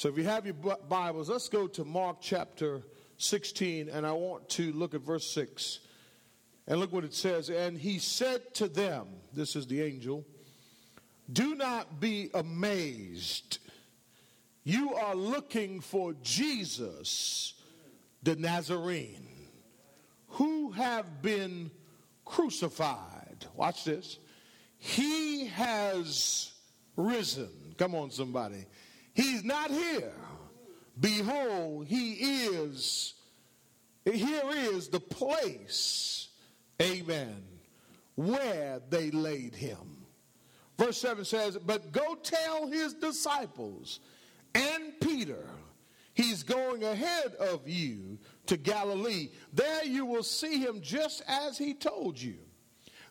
So 0.00 0.08
if 0.08 0.16
you 0.16 0.24
have 0.24 0.46
your 0.46 0.54
Bibles, 0.54 1.28
let's 1.28 1.50
go 1.50 1.66
to 1.66 1.84
Mark 1.84 2.22
chapter 2.22 2.80
16, 3.18 3.90
and 3.90 4.06
I 4.06 4.12
want 4.12 4.48
to 4.48 4.72
look 4.72 4.94
at 4.94 5.02
verse 5.02 5.30
6. 5.34 5.80
And 6.66 6.80
look 6.80 6.90
what 6.90 7.04
it 7.04 7.12
says. 7.12 7.50
And 7.50 7.76
he 7.76 7.98
said 7.98 8.54
to 8.54 8.68
them, 8.68 9.08
This 9.34 9.56
is 9.56 9.66
the 9.66 9.82
angel, 9.82 10.24
do 11.30 11.54
not 11.54 12.00
be 12.00 12.30
amazed. 12.32 13.58
You 14.64 14.94
are 14.94 15.14
looking 15.14 15.82
for 15.82 16.14
Jesus, 16.22 17.52
the 18.22 18.36
Nazarene, 18.36 19.28
who 20.28 20.70
have 20.70 21.20
been 21.20 21.70
crucified. 22.24 23.44
Watch 23.54 23.84
this. 23.84 24.18
He 24.78 25.48
has 25.48 26.52
risen. 26.96 27.74
Come 27.76 27.94
on, 27.94 28.10
somebody. 28.10 28.64
He's 29.14 29.44
not 29.44 29.70
here. 29.70 30.12
Behold, 30.98 31.86
he 31.86 32.12
is. 32.12 33.14
Here 34.04 34.42
is 34.72 34.88
the 34.88 35.00
place, 35.00 36.28
amen, 36.80 37.42
where 38.16 38.80
they 38.88 39.10
laid 39.10 39.54
him. 39.54 40.06
Verse 40.78 40.98
7 40.98 41.24
says, 41.24 41.58
But 41.58 41.92
go 41.92 42.14
tell 42.14 42.66
his 42.66 42.94
disciples 42.94 44.00
and 44.54 44.98
Peter, 45.00 45.44
he's 46.14 46.42
going 46.42 46.82
ahead 46.82 47.34
of 47.38 47.68
you 47.68 48.18
to 48.46 48.56
Galilee. 48.56 49.28
There 49.52 49.84
you 49.84 50.06
will 50.06 50.22
see 50.22 50.58
him 50.58 50.80
just 50.80 51.22
as 51.28 51.58
he 51.58 51.74
told 51.74 52.20
you. 52.20 52.38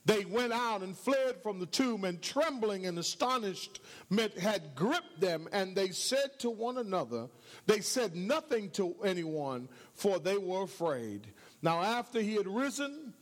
They 0.09 0.25
went 0.25 0.53
out 0.53 0.81
and 0.81 0.97
fled 0.97 1.43
from 1.43 1.59
the 1.59 1.67
tomb, 1.67 2.03
and 2.03 2.19
trembling 2.19 2.87
and 2.87 2.97
astonishment 2.97 4.39
had 4.39 4.73
gripped 4.73 5.19
them, 5.19 5.47
and 5.51 5.75
they 5.75 5.89
said 5.89 6.39
to 6.39 6.49
one 6.49 6.79
another, 6.79 7.27
They 7.67 7.81
said 7.81 8.15
nothing 8.15 8.71
to 8.71 8.95
anyone, 9.05 9.69
for 9.93 10.17
they 10.17 10.39
were 10.39 10.63
afraid. 10.63 11.27
Now, 11.61 11.83
after 11.83 12.21
he 12.21 12.33
had 12.33 12.47
risen, 12.47 13.13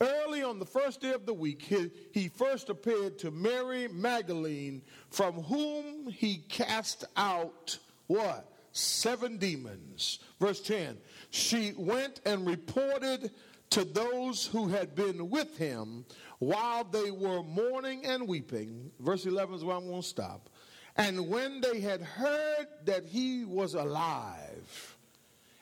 Early 0.00 0.44
on 0.44 0.60
the 0.60 0.64
first 0.64 1.00
day 1.00 1.10
of 1.10 1.26
the 1.26 1.34
week, 1.34 1.60
he, 1.60 1.90
he, 2.12 2.28
first 2.28 2.68
appeared 2.70 3.18
to 3.18 3.32
Mary 3.32 3.88
Magdalene, 3.88 4.82
from 5.10 5.42
whom 5.42 6.08
he 6.08 6.44
cast 6.48 7.04
out 7.16 7.76
what? 8.06 8.52
Seven 8.70 9.38
demons. 9.38 10.20
Verse 10.38 10.60
10 10.60 10.98
She 11.30 11.72
went 11.76 12.20
and 12.24 12.46
reported 12.46 13.32
to 13.70 13.84
those 13.84 14.46
who 14.46 14.68
had 14.68 14.94
been 14.94 15.30
with 15.30 15.56
him 15.56 16.04
while 16.38 16.84
they 16.84 17.10
were 17.10 17.42
mourning 17.42 18.04
and 18.04 18.26
weeping. 18.28 18.90
Verse 19.00 19.26
11 19.26 19.56
is 19.56 19.64
where 19.64 19.76
I'm 19.76 19.88
going 19.88 20.02
to 20.02 20.06
stop. 20.06 20.48
And 20.96 21.28
when 21.28 21.60
they 21.60 21.80
had 21.80 22.02
heard 22.02 22.66
that 22.84 23.06
he 23.06 23.44
was 23.44 23.74
alive 23.74 24.96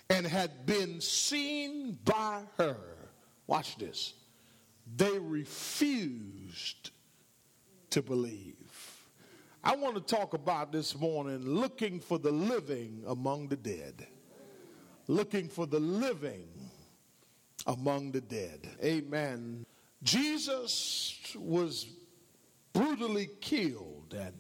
and 0.09 0.27
had 0.27 0.65
been 0.65 1.01
seen 1.01 1.99
by 2.05 2.43
her, 2.59 2.79
watch 3.47 3.77
this 3.77 4.15
they 4.97 5.19
refused 5.19 6.91
to 7.91 8.03
believe. 8.03 8.55
I 9.65 9.75
want 9.75 9.97
to 9.97 10.01
talk 10.01 10.33
about 10.33 10.71
this 10.71 10.97
morning 10.97 11.41
looking 11.41 11.99
for 11.99 12.19
the 12.19 12.31
living 12.31 13.03
among 13.07 13.49
the 13.49 13.57
dead. 13.57 14.07
Looking 15.09 15.49
for 15.49 15.67
the 15.67 15.81
living 15.81 16.47
among 17.67 18.13
the 18.13 18.21
dead. 18.21 18.69
Amen. 18.83 19.67
Jesus 20.03 21.19
was 21.37 21.87
brutally 22.73 23.29
killed 23.41 24.15
and 24.17 24.35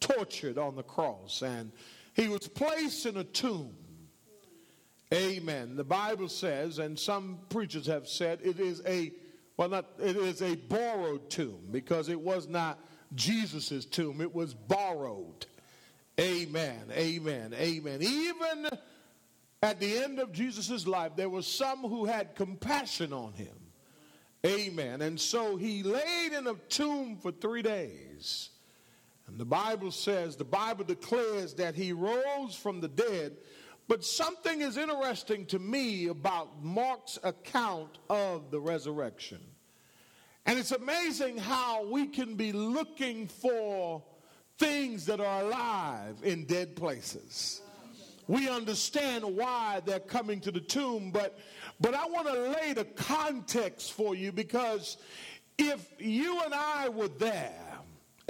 tortured 0.00 0.58
on 0.58 0.76
the 0.76 0.82
cross, 0.82 1.42
and 1.42 1.72
he 2.14 2.28
was 2.28 2.46
placed 2.48 3.06
in 3.06 3.16
a 3.16 3.24
tomb. 3.24 3.74
Amen. 5.12 5.76
The 5.76 5.84
Bible 5.84 6.28
says, 6.28 6.78
and 6.78 6.98
some 6.98 7.38
preachers 7.48 7.86
have 7.86 8.06
said, 8.06 8.40
it 8.42 8.60
is 8.60 8.82
a 8.86 9.12
well, 9.58 9.68
not, 9.68 9.86
it 9.98 10.16
is 10.16 10.40
a 10.40 10.54
borrowed 10.54 11.28
tomb 11.28 11.58
because 11.72 12.08
it 12.08 12.20
was 12.20 12.48
not 12.48 12.78
Jesus' 13.14 13.84
tomb, 13.84 14.20
it 14.20 14.32
was 14.32 14.54
borrowed. 14.54 15.46
Amen, 16.18 16.84
amen, 16.92 17.54
amen. 17.54 18.00
Even 18.00 18.68
at 19.60 19.80
the 19.80 19.98
end 19.98 20.20
of 20.20 20.32
Jesus' 20.32 20.86
life, 20.86 21.12
there 21.16 21.28
were 21.28 21.42
some 21.42 21.80
who 21.80 22.04
had 22.04 22.36
compassion 22.36 23.12
on 23.12 23.32
him. 23.32 23.57
Amen. 24.46 25.02
And 25.02 25.20
so 25.20 25.56
he 25.56 25.82
laid 25.82 26.32
in 26.32 26.46
a 26.46 26.54
tomb 26.68 27.16
for 27.16 27.32
three 27.32 27.62
days. 27.62 28.50
And 29.26 29.38
the 29.38 29.44
Bible 29.44 29.90
says, 29.90 30.36
the 30.36 30.44
Bible 30.44 30.84
declares 30.84 31.54
that 31.54 31.74
he 31.74 31.92
rose 31.92 32.54
from 32.54 32.80
the 32.80 32.88
dead. 32.88 33.36
But 33.88 34.04
something 34.04 34.60
is 34.60 34.76
interesting 34.76 35.46
to 35.46 35.58
me 35.58 36.08
about 36.08 36.62
Mark's 36.62 37.18
account 37.22 37.98
of 38.08 38.50
the 38.50 38.60
resurrection. 38.60 39.40
And 40.46 40.58
it's 40.58 40.72
amazing 40.72 41.38
how 41.38 41.86
we 41.90 42.06
can 42.06 42.34
be 42.34 42.52
looking 42.52 43.28
for 43.28 44.02
things 44.58 45.06
that 45.06 45.20
are 45.20 45.42
alive 45.42 46.16
in 46.22 46.44
dead 46.44 46.74
places. 46.76 47.60
We 48.28 48.48
understand 48.48 49.24
why 49.24 49.80
they're 49.84 50.00
coming 50.00 50.40
to 50.40 50.50
the 50.50 50.60
tomb, 50.60 51.10
but 51.10 51.38
but 51.80 51.94
I 51.94 52.06
want 52.06 52.26
to 52.26 52.60
lay 52.60 52.72
the 52.72 52.84
context 52.84 53.92
for 53.92 54.14
you 54.14 54.32
because 54.32 54.96
if 55.56 55.86
you 55.98 56.40
and 56.42 56.54
I 56.54 56.88
were 56.88 57.08
there 57.08 57.68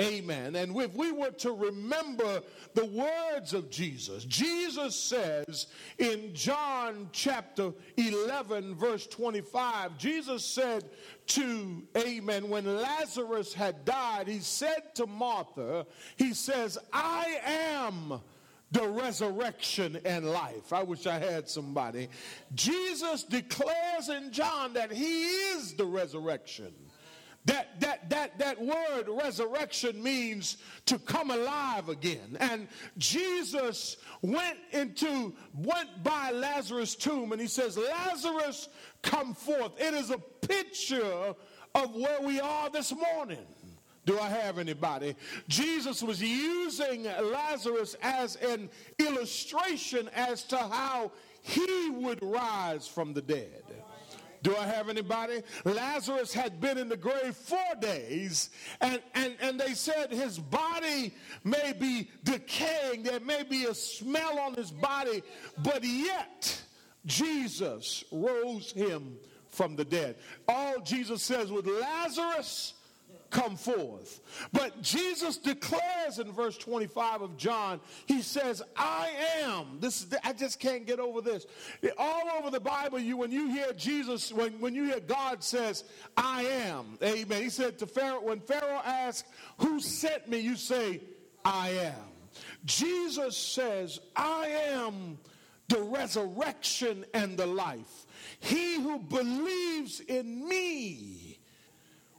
Amen. 0.01 0.55
And 0.55 0.77
if 0.77 0.95
we 0.95 1.11
were 1.11 1.33
to 1.33 1.51
remember 1.51 2.43
the 2.75 2.85
words 2.85 3.53
of 3.53 3.69
Jesus, 3.69 4.25
Jesus 4.25 4.95
says 4.95 5.67
in 5.99 6.33
John 6.35 7.09
chapter 7.11 7.73
11, 7.97 8.77
verse 8.77 9.09
25, 9.09 9.99
Jesus 9.99 10.45
said 10.45 10.85
to, 11.29 11.83
Amen, 11.97 12.49
when 12.49 12.81
Lazarus 12.81 13.53
had 13.53 13.85
died, 13.85 14.29
he 14.29 14.39
said 14.39 14.95
to 14.95 15.07
Martha, 15.07 15.85
He 16.17 16.33
says, 16.33 16.79
I 16.93 17.41
am 17.45 18.21
the 18.71 18.87
resurrection 18.87 19.99
and 20.05 20.31
life. 20.31 20.73
I 20.73 20.83
wish 20.83 21.07
I 21.07 21.19
had 21.19 21.49
somebody. 21.49 22.09
Jesus 22.55 23.25
declares 23.25 24.09
in 24.09 24.31
John 24.33 24.75
that 24.75 24.93
he 24.93 25.25
is 25.25 25.75
the 25.75 25.87
resurrection 25.87 26.73
that, 27.49 27.81
that, 27.81 28.11
that, 28.11 28.39
that 28.39 28.61
word 28.61 29.09
resurrection 29.09 30.03
means 30.03 30.59
to 30.85 30.99
come 30.99 31.31
alive 31.31 31.89
again. 31.89 32.37
And 32.41 32.69
Jesus 32.99 33.97
went 34.21 34.59
into, 34.73 35.35
went 35.55 36.03
by 36.03 36.31
Lazarus' 36.31 36.95
tomb 36.95 37.33
and 37.33 37.41
he 37.41 37.47
says, 37.47 37.79
Lazarus, 37.79 38.69
come 39.03 39.35
forth. 39.35 39.73
It 39.81 39.95
is 39.95 40.11
a 40.11 40.19
picture 40.19 41.35
of 41.75 41.95
where 41.95 42.21
we 42.21 42.39
are 42.39 42.69
this 42.69 42.95
morning. 42.95 43.47
Do 44.09 44.19
I 44.19 44.31
have 44.31 44.59
anybody? 44.59 45.15
Jesus 45.49 46.03
was 46.03 46.23
using 46.23 47.03
Lazarus 47.03 47.95
as 48.01 48.37
an 48.37 48.71
illustration 48.99 50.09
as 50.15 50.45
to 50.45 50.57
how 50.57 51.13
he 51.43 51.91
would 51.91 52.19
rise 52.23 52.89
from 52.89 53.13
the 53.13 53.21
dead. 53.21 53.65
Do 54.43 54.57
I 54.57 54.65
have 54.65 54.89
anybody? 54.89 55.43
Lazarus 55.67 56.33
had 56.33 56.59
been 56.59 56.79
in 56.79 56.89
the 56.89 56.97
grave 56.97 57.37
four 57.37 57.75
days, 57.83 58.49
and, 58.81 59.03
and, 59.15 59.35
and 59.43 59.61
they 59.61 59.75
said 59.75 60.11
his 60.11 60.39
body 60.39 61.13
may 61.45 61.75
be 61.79 62.09
decaying. 62.25 63.03
There 63.03 63.21
may 63.21 63.43
be 63.43 63.67
a 63.67 63.75
smell 63.75 64.39
on 64.39 64.55
his 64.55 64.71
body, 64.71 65.23
but 65.63 65.85
yet 65.85 66.63
Jesus 67.05 68.05
rose 68.11 68.73
him 68.73 69.19
from 69.51 69.77
the 69.77 69.85
dead. 69.85 70.17
All 70.49 70.81
Jesus 70.81 71.23
says 71.23 71.53
with 71.53 71.67
Lazarus, 71.67 72.73
come 73.31 73.57
forth. 73.57 74.21
But 74.53 74.81
Jesus 74.83 75.37
declares 75.37 76.19
in 76.19 76.33
verse 76.33 76.57
25 76.57 77.23
of 77.23 77.37
John, 77.37 77.81
he 78.07 78.23
says, 78.23 78.63
I 78.77 79.11
am. 79.43 79.79
This 79.81 80.03
is, 80.03 80.15
I 80.25 80.33
just 80.33 80.61
can't 80.61 80.87
get 80.87 80.99
over 80.99 81.21
this. 81.21 81.47
All 81.99 82.29
over 82.39 82.51
the 82.51 82.61
Bible, 82.61 82.99
you 82.99 83.17
when 83.17 83.31
you 83.31 83.49
hear 83.51 83.73
Jesus, 83.73 84.33
when, 84.33 84.59
when 84.61 84.75
you 84.75 84.85
hear 84.85 85.01
God 85.01 85.43
says, 85.43 85.85
I 86.17 86.43
am. 86.43 86.99
Amen. 87.03 87.43
He 87.43 87.51
said 87.51 87.79
to 87.81 87.87
Pharaoh, 87.87 88.23
when 88.23 88.41
Pharaoh 88.41 88.81
asked, 88.85 89.27
Who 89.59 89.81
sent 89.81 90.29
me? 90.29 90.39
You 90.39 90.57
say, 90.57 91.01
I 91.45 91.71
am. 91.71 91.95
Jesus 92.65 93.37
says, 93.37 94.01
I 94.17 94.49
am 94.71 95.19
the 95.69 95.81
resurrection 95.81 97.05
and 97.13 97.37
the 97.37 97.47
life. 97.47 98.07
He 98.41 98.81
who 98.81 98.99
believes 98.99 100.01
in 100.01 100.49
me 100.49 101.28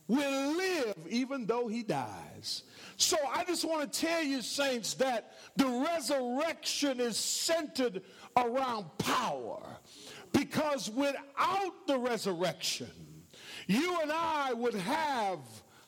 will 0.09 0.57
live 0.57 0.97
even 1.07 1.45
though 1.45 1.67
he 1.69 1.83
dies. 1.83 2.63
So 2.97 3.15
I 3.33 3.45
just 3.45 3.63
want 3.63 3.93
to 3.93 3.99
tell 4.05 4.21
you, 4.21 4.41
saints, 4.41 4.95
that 4.95 5.37
the 5.55 5.67
resurrection 5.67 6.99
is 6.99 7.15
centered 7.15 8.01
around 8.35 8.85
power. 8.97 9.61
Because 10.33 10.89
without 10.89 11.87
the 11.87 11.97
resurrection, 11.97 12.91
you 13.67 14.01
and 14.01 14.11
I 14.11 14.51
would 14.53 14.73
have 14.75 15.39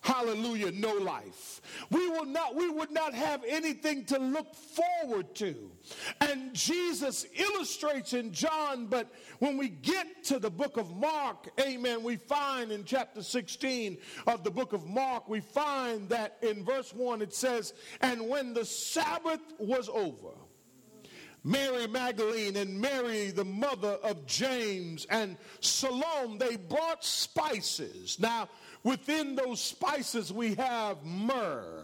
hallelujah, 0.01 0.71
no 0.71 0.93
life. 0.93 1.61
We 1.89 2.09
will 2.09 2.25
not, 2.25 2.55
we 2.55 2.69
would 2.69 2.91
not 2.91 3.13
have 3.13 3.43
anything 3.47 4.05
to 4.05 4.19
look 4.19 4.53
forward 4.55 5.33
to. 5.35 5.71
And 6.19 6.53
Jesus 6.53 7.25
illustrates 7.35 8.13
in 8.13 8.33
John, 8.33 8.87
but 8.87 9.11
when 9.39 9.57
we 9.57 9.69
get 9.69 10.23
to 10.25 10.39
the 10.39 10.49
book 10.49 10.77
of 10.77 10.95
Mark, 10.95 11.49
amen, 11.59 12.03
we 12.03 12.17
find 12.17 12.71
in 12.71 12.83
chapter 12.83 13.21
16 13.23 13.97
of 14.27 14.43
the 14.43 14.51
book 14.51 14.73
of 14.73 14.87
Mark, 14.87 15.29
we 15.29 15.39
find 15.39 16.09
that 16.09 16.37
in 16.41 16.65
verse 16.65 16.93
1 16.93 17.21
it 17.21 17.33
says, 17.33 17.73
And 18.01 18.27
when 18.27 18.53
the 18.53 18.65
Sabbath 18.65 19.41
was 19.59 19.87
over, 19.89 20.33
Mary 21.43 21.87
Magdalene 21.87 22.55
and 22.55 22.79
Mary, 22.79 23.31
the 23.31 23.45
mother 23.45 23.97
of 24.03 24.27
James, 24.27 25.05
and 25.09 25.37
Salome, 25.59 26.37
they 26.37 26.55
brought 26.55 27.03
spices. 27.03 28.19
Now, 28.19 28.47
within 28.83 29.35
those 29.35 29.61
spices, 29.61 30.31
we 30.31 30.55
have 30.55 31.03
myrrh 31.03 31.83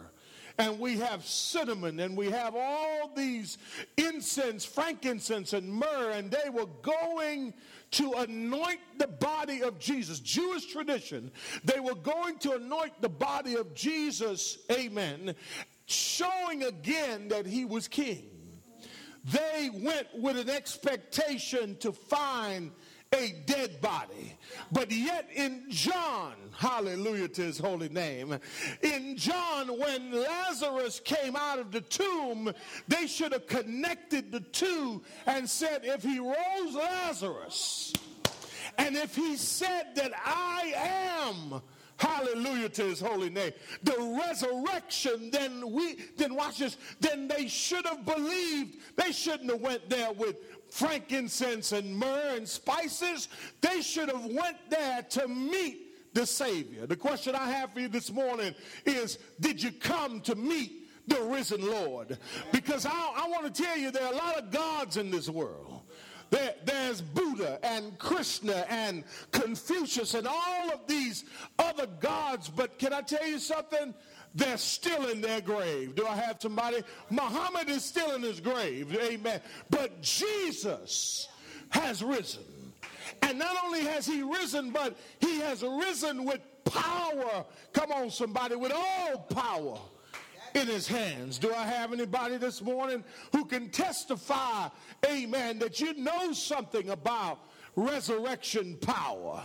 and 0.57 0.79
we 0.79 0.97
have 0.97 1.25
cinnamon 1.25 1.99
and 1.99 2.17
we 2.17 2.31
have 2.31 2.55
all 2.55 3.11
these 3.15 3.57
incense, 3.97 4.65
frankincense, 4.65 5.53
and 5.53 5.71
myrrh, 5.71 6.11
and 6.11 6.31
they 6.31 6.49
were 6.49 6.67
going 6.81 7.53
to 7.91 8.13
anoint 8.13 8.79
the 8.97 9.07
body 9.07 9.61
of 9.61 9.79
Jesus. 9.79 10.19
Jewish 10.19 10.65
tradition, 10.65 11.31
they 11.63 11.79
were 11.79 11.95
going 11.95 12.37
to 12.39 12.53
anoint 12.53 12.99
the 13.01 13.09
body 13.09 13.55
of 13.55 13.73
Jesus, 13.75 14.57
amen, 14.71 15.35
showing 15.85 16.63
again 16.63 17.27
that 17.29 17.45
he 17.45 17.63
was 17.63 17.87
king. 17.87 18.25
They 19.23 19.69
went 19.73 20.07
with 20.15 20.37
an 20.37 20.49
expectation 20.49 21.75
to 21.77 21.91
find 21.91 22.71
a 23.13 23.35
dead 23.45 23.81
body. 23.81 24.37
But 24.71 24.91
yet 24.91 25.29
in 25.33 25.65
John, 25.69 26.33
hallelujah 26.55 27.27
to 27.29 27.41
his 27.41 27.57
holy 27.57 27.89
name, 27.89 28.37
in 28.81 29.17
John, 29.17 29.67
when 29.79 30.11
Lazarus 30.11 30.99
came 30.99 31.35
out 31.35 31.59
of 31.59 31.71
the 31.71 31.81
tomb, 31.81 32.51
they 32.87 33.07
should 33.07 33.31
have 33.31 33.47
connected 33.47 34.31
the 34.31 34.41
two 34.41 35.01
and 35.25 35.49
said, 35.49 35.81
if 35.83 36.03
he 36.03 36.19
rose 36.19 36.75
Lazarus, 36.75 37.93
and 38.77 38.95
if 38.95 39.15
he 39.15 39.37
said 39.37 39.95
that 39.95 40.11
I 40.25 40.73
am, 41.21 41.61
Hallelujah 41.97 42.69
to 42.69 42.83
his 42.83 42.99
holy 42.99 43.29
name. 43.29 43.51
The 43.83 44.19
resurrection, 44.23 45.31
then 45.31 45.71
we 45.71 45.95
then 46.15 46.35
watch 46.35 46.59
this, 46.59 46.77
then 46.99 47.27
they 47.27 47.47
should 47.47 47.85
have 47.87 48.05
believed. 48.05 48.77
They 48.95 49.11
shouldn't 49.11 49.49
have 49.49 49.61
went 49.61 49.89
there 49.89 50.11
with 50.13 50.37
frankincense 50.69 51.71
and 51.71 51.97
myrrh 51.97 52.35
and 52.35 52.47
spices. 52.47 53.29
They 53.61 53.81
should 53.81 54.09
have 54.09 54.25
went 54.25 54.57
there 54.69 55.01
to 55.01 55.27
meet 55.27 56.13
the 56.13 56.25
Savior. 56.25 56.85
The 56.87 56.95
question 56.95 57.35
I 57.35 57.49
have 57.51 57.73
for 57.73 57.79
you 57.79 57.87
this 57.87 58.11
morning 58.11 58.55
is, 58.85 59.19
did 59.39 59.61
you 59.61 59.71
come 59.71 60.21
to 60.21 60.35
meet 60.35 60.89
the 61.07 61.21
risen 61.21 61.65
Lord? 61.65 62.17
Because 62.51 62.85
I, 62.85 62.91
I 62.91 63.27
want 63.29 63.53
to 63.53 63.63
tell 63.63 63.77
you 63.77 63.91
there 63.91 64.05
are 64.05 64.13
a 64.13 64.17
lot 64.17 64.37
of 64.37 64.51
gods 64.51 64.97
in 64.97 65.11
this 65.11 65.29
world. 65.29 65.81
There, 66.29 66.55
there's 66.65 67.01
Buddha 67.01 67.59
and 67.63 67.97
Krishna 67.97 68.65
and 68.69 69.03
Confucius 69.31 70.13
and 70.13 70.27
all 70.27 70.71
of 70.71 70.85
these 70.87 71.23
other 71.57 71.87
gods. 71.87 72.49
But 72.49 72.77
can 72.79 72.91
I 72.93 73.01
tell 73.01 73.25
you 73.25 73.39
something? 73.39 73.93
They're 74.37 74.57
still 74.57 75.09
in 75.09 75.19
their 75.19 75.41
grave. 75.41 75.95
Do 75.95 76.05
I 76.05 76.15
have 76.15 76.37
somebody? 76.39 76.83
Muhammad 77.09 77.69
is 77.69 77.83
still 77.83 78.13
in 78.13 78.21
his 78.21 78.39
grave. 78.39 78.95
Amen. 78.95 79.41
But 79.71 79.99
Jesus 80.03 81.27
has 81.69 82.03
risen. 82.03 82.43
And 83.23 83.39
not 83.39 83.55
only 83.65 83.81
has 83.85 84.05
he 84.05 84.21
risen, 84.21 84.69
but 84.69 84.95
he 85.19 85.39
has 85.39 85.63
risen 85.63 86.23
with 86.23 86.39
power. 86.65 87.45
Come 87.73 87.91
on, 87.91 88.11
somebody, 88.11 88.55
with 88.55 88.71
all 88.71 89.17
power 89.17 89.79
in 90.53 90.67
his 90.67 90.87
hands. 90.87 91.39
Do 91.39 91.51
I 91.51 91.65
have 91.65 91.91
anybody 91.91 92.37
this 92.37 92.61
morning 92.61 93.03
who 93.31 93.43
can 93.43 93.69
testify, 93.69 94.67
amen, 95.03 95.57
that 95.59 95.81
you 95.81 95.95
know 95.95 96.31
something 96.31 96.89
about 96.89 97.39
resurrection 97.75 98.77
power? 98.81 99.41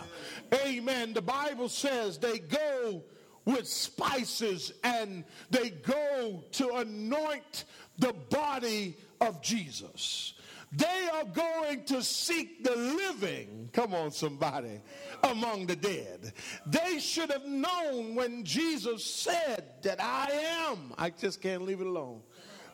Amen. 0.53 1.13
The 1.13 1.21
Bible 1.23 1.67
says 1.67 2.19
they 2.19 2.37
go 2.37 3.01
with 3.45 3.67
spices 3.67 4.73
and 4.83 5.23
they 5.49 5.69
go 5.69 6.43
to 6.53 6.69
anoint 6.75 7.65
the 7.97 8.13
body 8.29 8.97
of 9.21 9.41
Jesus. 9.41 10.33
They 10.75 11.07
are 11.13 11.25
going 11.25 11.83
to 11.85 12.01
seek 12.01 12.63
the 12.63 12.75
living, 12.75 13.69
come 13.73 13.93
on, 13.93 14.09
somebody, 14.09 14.81
among 15.23 15.67
the 15.67 15.75
dead. 15.75 16.33
They 16.65 16.97
should 16.97 17.29
have 17.29 17.45
known 17.45 18.15
when 18.15 18.43
Jesus 18.43 19.05
said 19.05 19.65
that 19.83 20.01
I 20.01 20.31
am, 20.71 20.93
I 20.97 21.11
just 21.11 21.41
can't 21.41 21.61
leave 21.61 21.81
it 21.81 21.85
alone, 21.85 22.21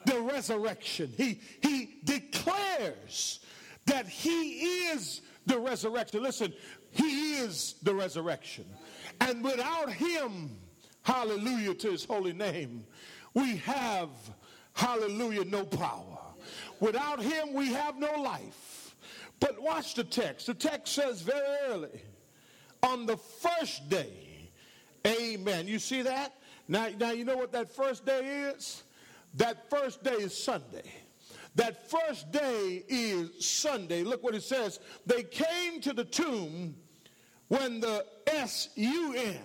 the 0.06 0.21
resurrection. 0.21 1.12
He, 1.18 1.42
he 1.62 1.98
declares 2.06 3.42
that 3.86 4.07
he 4.07 4.88
is 4.88 5.19
the 5.45 5.60
resurrection. 5.60 6.24
Listen, 6.24 6.54
he 6.92 7.36
is 7.36 7.75
the 7.83 7.94
resurrection. 7.94 8.66
And 9.19 9.44
without 9.44 9.92
him, 9.92 10.57
hallelujah 11.04 11.74
to 11.75 11.92
his 11.92 12.06
holy 12.06 12.34
name, 12.34 12.86
we 13.34 13.57
have, 13.57 14.10
hallelujah, 14.74 15.46
no 15.46 15.63
power. 15.63 16.18
Without 16.80 17.22
him, 17.22 17.54
we 17.54 17.72
have 17.74 17.98
no 17.98 18.22
life. 18.22 18.96
But 19.40 19.62
watch 19.62 19.96
the 19.96 20.04
text. 20.04 20.48
The 20.48 20.54
text 20.54 20.94
says 20.94 21.22
very 21.22 21.57
early, 21.68 22.01
on 22.84 23.06
the 23.06 23.18
first 23.18 23.90
day, 23.90 24.51
amen. 25.06 25.68
You 25.68 25.80
see 25.80 26.01
that? 26.01 26.34
Now, 26.68 26.90
now 26.98 27.12
you 27.12 27.25
know 27.25 27.38
what 27.38 27.52
that 27.54 27.74
first 27.74 28.06
day 28.06 28.52
is? 28.56 28.84
That 29.36 29.69
first 29.69 30.04
day 30.04 30.13
is 30.16 30.38
Sunday. 30.38 30.92
That 31.56 31.90
first 31.90 32.31
day 32.31 32.84
is 32.88 33.45
Sunday. 33.45 34.04
Look 34.04 34.24
what 34.24 34.36
it 34.36 34.44
says. 34.44 34.80
They 35.06 35.24
came 35.24 35.81
to 35.81 35.94
the 35.94 36.06
tomb 36.06 36.75
when 37.48 37.80
the 37.80 38.06
S-U-N, 38.28 39.38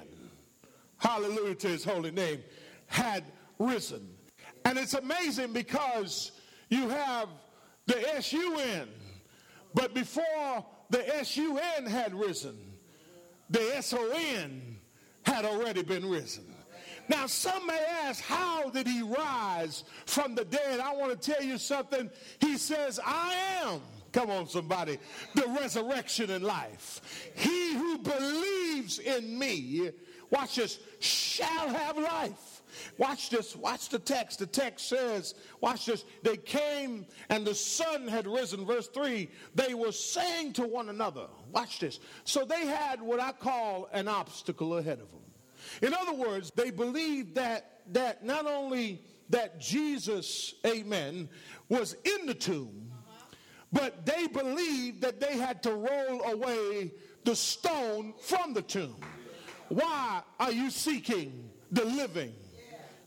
hallelujah 0.99 1.55
to 1.56 1.69
his 1.69 1.85
holy 1.85 2.11
name, 2.11 2.43
had 2.87 3.25
risen. 3.58 4.08
And 4.64 4.79
it's 4.79 4.94
amazing 4.94 5.52
because 5.52 6.32
you 6.69 6.88
have 6.88 7.29
the 7.87 8.14
S-U-N. 8.17 8.88
But 9.75 9.94
before 9.94 10.64
the 10.91 11.17
S-U-N 11.17 11.87
had 11.87 12.14
risen, 12.14 12.56
the 13.50 13.76
S-O-N 13.76 14.79
had 15.23 15.44
already 15.44 15.82
been 15.82 16.08
risen. 16.08 16.44
Now, 17.08 17.26
some 17.26 17.67
may 17.67 17.85
ask, 18.05 18.23
how 18.23 18.70
did 18.70 18.87
he 18.87 19.02
rise 19.02 19.85
from 20.06 20.35
the 20.35 20.44
dead? 20.44 20.81
I 20.81 20.94
want 20.94 21.20
to 21.20 21.32
tell 21.32 21.43
you 21.43 21.58
something. 21.58 22.11
He 22.41 22.56
says, 22.56 22.99
I 23.05 23.35
am. 23.62 23.81
Come 24.12 24.31
on, 24.31 24.48
somebody. 24.48 24.98
The 25.34 25.46
resurrection 25.60 26.31
and 26.31 26.44
life. 26.44 27.31
He 27.34 27.74
who 27.74 27.98
believes 27.98 29.01
in 29.01 29.39
me, 29.39 29.91
watch 30.34 30.56
this, 30.56 30.79
shall 31.00 31.69
have 31.69 31.96
life. 31.96 32.62
Watch 32.98 33.31
this. 33.31 33.55
Watch 33.55 33.88
the 33.88 33.98
text. 33.98 34.41
The 34.41 34.46
text 34.46 34.88
says, 34.88 35.34
watch 35.60 35.86
this. 35.86 36.05
They 36.22 36.36
came 36.36 37.06
and 37.29 37.46
the 37.46 37.55
sun 37.55 38.08
had 38.08 38.26
risen. 38.26 38.67
Verse 38.67 38.88
3. 38.88 39.31
They 39.55 39.74
were 39.74 39.93
saying 39.93 40.55
to 40.55 40.67
one 40.67 40.88
another, 40.88 41.26
watch 41.53 41.79
this. 41.79 42.00
So 42.24 42.44
they 42.44 42.67
had 42.67 43.00
what 43.00 43.20
I 43.20 43.32
call 43.32 43.88
an 43.93 44.08
obstacle 44.08 44.79
ahead 44.79 45.00
of 45.00 45.10
them. 45.10 45.20
In 45.82 45.94
other 45.94 46.12
words, 46.12 46.50
they 46.55 46.70
believed 46.70 47.36
that, 47.36 47.81
that 47.93 48.24
not 48.24 48.46
only 48.46 49.03
that 49.31 49.60
Jesus, 49.60 50.55
amen, 50.67 51.29
was 51.69 51.96
in 52.05 52.26
the 52.26 52.34
tomb, 52.34 52.91
but 53.72 54.05
they 54.06 54.26
believed 54.26 55.00
that 55.00 55.20
they 55.20 55.36
had 55.36 55.62
to 55.62 55.72
roll 55.72 56.22
away 56.24 56.93
the 57.24 57.34
stone 57.34 58.14
from 58.20 58.53
the 58.53 58.62
tomb. 58.62 58.96
Why 59.74 60.22
are 60.38 60.52
you 60.52 60.70
seeking 60.70 61.50
the 61.70 61.84
living 61.84 62.32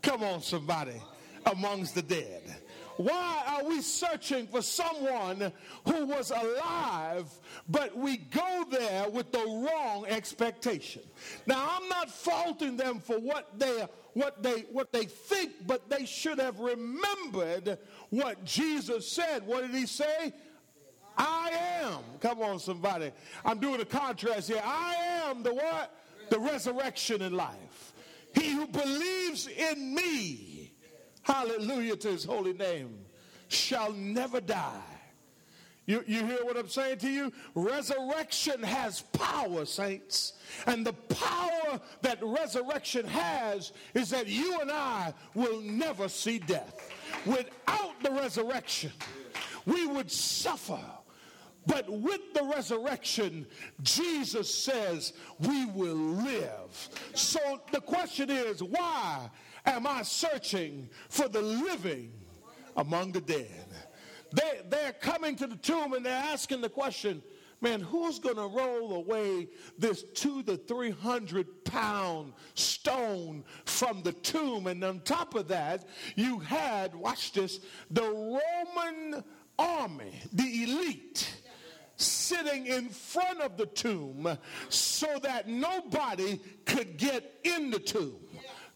Come 0.01 0.23
on, 0.23 0.41
somebody, 0.41 1.01
amongst 1.45 1.95
the 1.95 2.01
dead. 2.01 2.41
Why 2.95 3.43
are 3.45 3.67
we 3.67 3.81
searching 3.81 4.47
for 4.47 4.61
someone 4.61 5.51
who 5.85 6.05
was 6.05 6.31
alive, 6.31 7.29
but 7.69 7.95
we 7.95 8.17
go 8.17 8.63
there 8.71 9.09
with 9.09 9.31
the 9.33 9.43
wrong 9.45 10.05
expectation? 10.07 11.01
Now, 11.45 11.69
I'm 11.69 11.89
not 11.89 12.09
faulting 12.09 12.77
them 12.77 12.99
for 12.99 13.19
what 13.19 13.59
they 13.59 13.85
what 14.13 14.41
they 14.41 14.61
what 14.71 14.93
they 14.93 15.03
think, 15.03 15.67
but 15.67 15.89
they 15.89 16.05
should 16.05 16.39
have 16.39 16.59
remembered 16.59 17.77
what 18.09 18.43
Jesus 18.45 19.11
said. 19.11 19.45
What 19.45 19.61
did 19.61 19.75
he 19.75 19.85
say? 19.85 20.33
I 21.17 21.49
am. 21.81 21.99
Come 22.19 22.41
on, 22.41 22.59
somebody. 22.59 23.11
I'm 23.43 23.59
doing 23.59 23.81
a 23.81 23.85
contrast 23.85 24.47
here. 24.47 24.61
I 24.63 24.95
am 25.27 25.43
the 25.43 25.53
what? 25.53 25.93
The 26.29 26.39
resurrection 26.39 27.21
in 27.21 27.33
life. 27.33 27.93
He 28.33 28.51
who 28.51 28.67
believes 28.67 29.47
in 29.47 29.95
me, 29.95 30.73
hallelujah 31.23 31.95
to 31.97 32.09
his 32.09 32.23
holy 32.23 32.53
name, 32.53 32.97
shall 33.47 33.93
never 33.93 34.41
die. 34.41 34.81
You, 35.87 36.03
you 36.05 36.25
hear 36.25 36.43
what 36.43 36.57
I'm 36.57 36.67
saying 36.67 36.97
to 36.99 37.09
you? 37.09 37.31
Resurrection 37.55 38.61
has 38.61 39.01
power, 39.01 39.63
saints. 39.63 40.33
And 40.65 40.85
the 40.85 40.91
power 40.91 41.79
that 42.01 42.19
resurrection 42.21 43.07
has 43.07 43.71
is 43.93 44.09
that 44.09 44.27
you 44.27 44.59
and 44.59 44.69
I 44.69 45.13
will 45.33 45.61
never 45.61 46.09
see 46.09 46.39
death. 46.39 46.91
Without 47.25 48.03
the 48.03 48.11
resurrection, 48.11 48.91
we 49.65 49.87
would 49.87 50.11
suffer. 50.11 50.79
But 51.67 51.89
with 51.89 52.33
the 52.33 52.43
resurrection, 52.43 53.45
Jesus 53.83 54.53
says 54.53 55.13
we 55.39 55.65
will 55.65 55.95
live. 55.95 56.89
So 57.13 57.61
the 57.71 57.81
question 57.81 58.29
is, 58.29 58.63
why 58.63 59.29
am 59.65 59.85
I 59.85 60.01
searching 60.03 60.89
for 61.09 61.27
the 61.27 61.41
living 61.41 62.13
among 62.77 63.11
the 63.11 63.21
dead? 63.21 63.65
They, 64.31 64.61
they're 64.69 64.93
coming 64.93 65.35
to 65.35 65.47
the 65.47 65.57
tomb 65.57 65.93
and 65.93 66.05
they're 66.05 66.13
asking 66.13 66.61
the 66.61 66.69
question, 66.69 67.21
man, 67.59 67.81
who's 67.81 68.19
going 68.19 68.35
to 68.37 68.47
roll 68.47 68.95
away 68.95 69.49
this 69.77 70.03
two 70.13 70.43
to 70.43 70.55
three 70.55 70.91
hundred 70.91 71.65
pound 71.65 72.33
stone 72.53 73.43
from 73.65 74.03
the 74.03 74.13
tomb? 74.13 74.67
And 74.67 74.83
on 74.83 75.01
top 75.01 75.35
of 75.35 75.49
that, 75.49 75.85
you 76.15 76.39
had, 76.39 76.95
watch 76.95 77.33
this, 77.33 77.59
the 77.91 78.03
Roman 78.03 79.23
army, 79.59 80.21
the 80.31 80.63
elite, 80.63 81.41
sitting 81.97 82.67
in 82.67 82.89
front 82.89 83.41
of 83.41 83.57
the 83.57 83.65
tomb 83.65 84.37
so 84.69 85.07
that 85.23 85.47
nobody 85.47 86.39
could 86.65 86.97
get 86.97 87.39
in 87.43 87.71
the 87.71 87.79
tomb. 87.79 88.26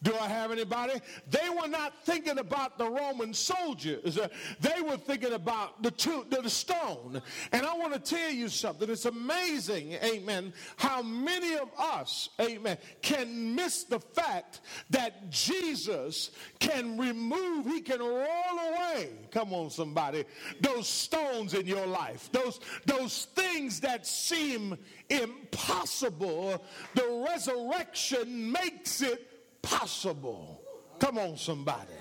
Do 0.03 0.15
I 0.19 0.27
have 0.27 0.51
anybody? 0.51 0.93
They 1.29 1.49
were 1.49 1.67
not 1.67 1.93
thinking 2.05 2.39
about 2.39 2.77
the 2.77 2.89
Roman 2.89 3.33
soldiers. 3.33 4.17
They 4.59 4.81
were 4.81 4.97
thinking 4.97 5.33
about 5.33 5.83
the, 5.83 5.91
two, 5.91 6.25
the 6.29 6.49
stone. 6.49 7.21
And 7.51 7.65
I 7.65 7.73
want 7.75 7.93
to 7.93 7.99
tell 7.99 8.31
you 8.31 8.49
something. 8.49 8.89
It's 8.89 9.05
amazing, 9.05 9.93
amen, 10.03 10.53
how 10.77 11.03
many 11.03 11.55
of 11.55 11.69
us, 11.77 12.29
amen, 12.39 12.77
can 13.01 13.53
miss 13.55 13.83
the 13.83 13.99
fact 13.99 14.61
that 14.89 15.29
Jesus 15.29 16.31
can 16.59 16.97
remove, 16.97 17.67
he 17.67 17.81
can 17.81 17.99
roll 17.99 18.59
away, 18.69 19.09
come 19.29 19.53
on 19.53 19.69
somebody, 19.69 20.25
those 20.61 20.87
stones 20.87 21.53
in 21.53 21.67
your 21.67 21.85
life, 21.85 22.29
those, 22.31 22.59
those 22.85 23.25
things 23.35 23.79
that 23.81 24.07
seem 24.07 24.77
impossible. 25.09 26.63
The 26.95 27.27
resurrection 27.29 28.51
makes 28.51 29.01
it 29.01 29.30
possible. 29.61 30.61
Come 30.99 31.17
on, 31.17 31.37
somebody. 31.37 31.93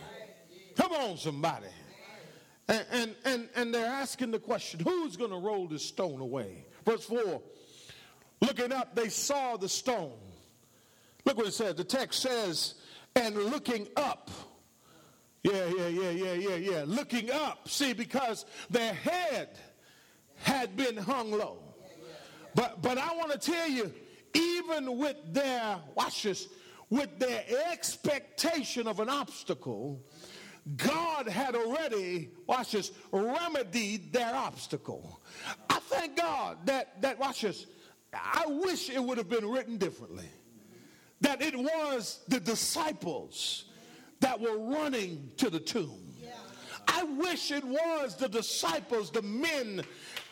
Come 0.77 0.93
on, 0.93 1.17
somebody. 1.17 1.67
And, 2.69 2.87
and, 2.93 3.15
and, 3.25 3.49
and 3.57 3.75
they're 3.75 3.87
asking 3.87 4.31
the 4.31 4.39
question 4.39 4.81
who's 4.81 5.17
going 5.17 5.31
to 5.31 5.39
roll 5.39 5.67
this 5.67 5.85
stone 5.85 6.21
away? 6.21 6.67
Verse 6.85 7.05
4 7.05 7.43
Looking 8.41 8.73
up, 8.73 8.95
they 8.95 9.09
saw 9.09 9.57
the 9.57 9.69
stone. 9.69 10.19
Look 11.25 11.37
what 11.37 11.47
it 11.47 11.53
says. 11.53 11.75
The 11.75 11.85
text 11.85 12.23
says, 12.23 12.75
and 13.15 13.35
looking 13.35 13.89
up. 13.97 14.31
Yeah, 15.43 15.67
yeah, 15.77 15.89
yeah, 15.89 16.11
yeah, 16.11 16.33
yeah, 16.33 16.55
yeah. 16.57 16.85
Looking 16.87 17.31
up. 17.31 17.69
See, 17.69 17.93
because 17.93 18.47
their 18.69 18.95
head 18.95 19.59
had 20.37 20.77
been 20.77 20.97
hung 20.97 21.31
low. 21.31 21.59
But 22.55 22.83
but 22.83 22.99
I 22.99 23.15
want 23.15 23.33
to 23.33 23.39
tell 23.39 23.69
you, 23.69 23.93
even 24.35 24.99
with 24.99 25.17
their 25.33 25.79
watch 25.95 26.25
this, 26.25 26.49
with 26.91 27.19
their 27.19 27.45
expectation 27.71 28.89
of 28.89 29.01
an 29.01 29.09
obstacle, 29.09 30.05
God 30.77 31.29
had 31.29 31.55
already, 31.55 32.31
watch 32.47 32.73
this, 32.73 32.93
remedied 33.13 34.13
their 34.13 34.35
obstacle. 34.35 35.23
I 35.71 35.79
thank 35.79 36.17
God 36.17 36.59
that, 36.67 37.01
that 37.03 37.19
watch 37.19 37.43
this, 37.43 37.67
I 38.13 38.45
wish 38.47 38.91
it 38.91 39.03
would 39.03 39.19
have 39.19 39.29
been 39.29 39.49
written 39.49 39.79
differently. 39.79 40.29
That 41.21 41.43
it 41.43 41.57
was 41.57 42.21
the 42.29 42.41
disciples 42.41 43.67
that 44.21 44.41
were 44.41 44.59
running 44.59 45.31
to 45.39 45.49
the 45.49 45.61
tomb. 45.61 46.07
I 46.89 47.05
wish 47.05 47.53
it 47.53 47.65
was 47.65 48.17
the 48.17 48.29
disciples, 48.29 49.11
the 49.11 49.23
men 49.23 49.83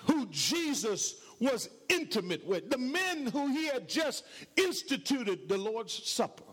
who 0.06 0.26
Jesus 0.26 1.20
was 1.38 1.68
intimate 1.88 2.44
with, 2.46 2.68
the 2.68 2.78
men 2.78 3.26
who 3.26 3.48
he 3.48 3.66
had 3.66 3.88
just 3.88 4.24
instituted 4.56 5.48
the 5.48 5.58
Lord's 5.58 5.92
Supper 6.08 6.47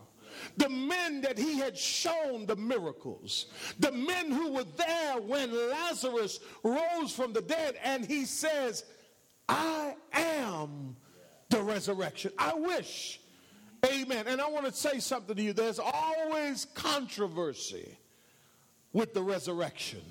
the 0.56 0.68
men 0.68 1.20
that 1.22 1.38
he 1.38 1.58
had 1.58 1.76
shown 1.76 2.46
the 2.46 2.56
miracles, 2.56 3.46
the 3.78 3.92
men 3.92 4.30
who 4.30 4.52
were 4.52 4.64
there 4.64 5.20
when 5.20 5.52
Lazarus 5.70 6.40
rose 6.62 7.12
from 7.12 7.32
the 7.32 7.42
dead, 7.42 7.76
and 7.82 8.04
he 8.04 8.24
says, 8.24 8.84
I 9.48 9.94
am 10.12 10.96
the 11.50 11.62
resurrection. 11.62 12.32
I 12.38 12.54
wish. 12.54 13.20
Amen. 13.84 14.26
And 14.26 14.40
I 14.40 14.48
want 14.48 14.66
to 14.66 14.72
say 14.72 14.98
something 14.98 15.36
to 15.36 15.42
you. 15.42 15.52
There's 15.52 15.78
always 15.78 16.66
controversy 16.74 17.96
with 18.92 19.14
the 19.14 19.22
resurrection. 19.22 20.02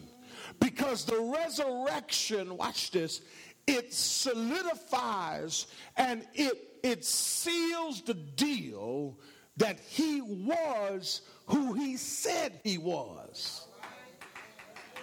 Because 0.59 1.05
the 1.05 1.19
resurrection, 1.19 2.55
watch 2.55 2.91
this, 2.91 3.21
it 3.67 3.93
solidifies 3.93 5.67
and 5.97 6.25
it, 6.33 6.79
it 6.83 7.03
seals 7.03 8.01
the 8.01 8.13
deal 8.13 9.17
that 9.57 9.79
he 9.79 10.21
was 10.21 11.21
who 11.47 11.73
he 11.73 11.97
said 11.97 12.59
he 12.63 12.77
was. 12.77 13.67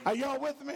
Are 0.05 0.15
y'all 0.15 0.41
with 0.41 0.61
me? 0.65 0.75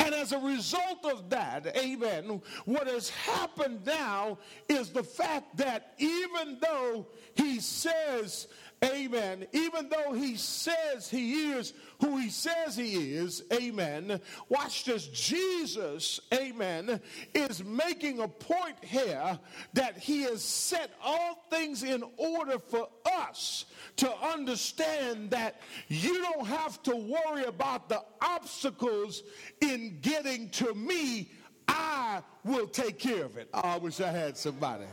And 0.00 0.14
as 0.14 0.32
a 0.32 0.38
result 0.38 1.04
of 1.04 1.30
that, 1.30 1.76
amen, 1.76 2.42
what 2.64 2.88
has 2.88 3.08
happened 3.10 3.86
now 3.86 4.38
is 4.68 4.90
the 4.90 5.04
fact 5.04 5.56
that 5.58 5.94
even 5.98 6.58
though 6.60 7.06
he 7.34 7.60
says, 7.60 8.48
amen, 8.84 9.46
even 9.52 9.88
though 9.88 10.12
he 10.12 10.36
says 10.36 11.08
he 11.08 11.52
is 11.52 11.72
who 12.00 12.16
he 12.18 12.30
says 12.30 12.76
he 12.76 13.14
is, 13.14 13.44
amen, 13.52 14.20
watch 14.48 14.84
this, 14.84 15.06
Jesus, 15.08 16.20
amen, 16.34 17.00
is 17.34 17.62
making 17.62 18.20
a 18.20 18.28
point 18.28 18.76
here 18.82 19.38
that 19.74 19.96
he 19.98 20.22
has 20.22 20.42
set 20.42 20.90
all 21.02 21.44
things 21.50 21.82
in 21.82 22.02
order 22.16 22.58
for 22.58 22.88
us 23.18 23.66
to 23.96 24.12
understand 24.18 25.30
that 25.30 25.60
you 25.88 26.20
don't 26.22 26.46
have 26.46 26.82
to 26.82 26.96
worry 26.96 27.44
about 27.44 27.88
the 27.88 28.02
obstacles 28.20 29.22
in 29.60 29.98
getting 30.00 30.50
to 30.50 30.74
me. 30.74 31.30
I 31.68 32.22
will 32.44 32.66
take 32.66 32.98
care 32.98 33.24
of 33.24 33.36
it. 33.36 33.48
I 33.54 33.78
wish 33.78 34.00
I 34.00 34.10
had 34.10 34.36
somebody. 34.36 34.84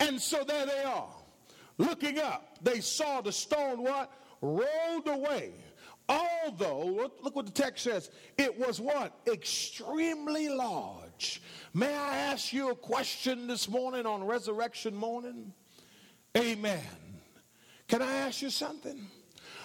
And 0.00 0.20
so 0.20 0.44
there 0.44 0.66
they 0.66 0.82
are. 0.84 1.08
Looking 1.78 2.18
up, 2.18 2.58
they 2.62 2.80
saw 2.80 3.20
the 3.20 3.32
stone 3.32 3.82
what? 3.82 4.12
Rolled 4.40 5.06
away. 5.06 5.52
Although, 6.08 7.10
look 7.22 7.34
what 7.34 7.46
the 7.46 7.52
text 7.52 7.84
says, 7.84 8.10
it 8.36 8.58
was 8.58 8.80
what? 8.80 9.18
Extremely 9.26 10.50
large. 10.50 11.40
May 11.72 11.94
I 11.94 12.16
ask 12.18 12.52
you 12.52 12.70
a 12.70 12.74
question 12.74 13.46
this 13.46 13.68
morning 13.68 14.04
on 14.04 14.22
resurrection 14.22 14.94
morning? 14.94 15.52
Amen. 16.36 16.82
Can 17.88 18.02
I 18.02 18.12
ask 18.16 18.42
you 18.42 18.50
something? 18.50 19.06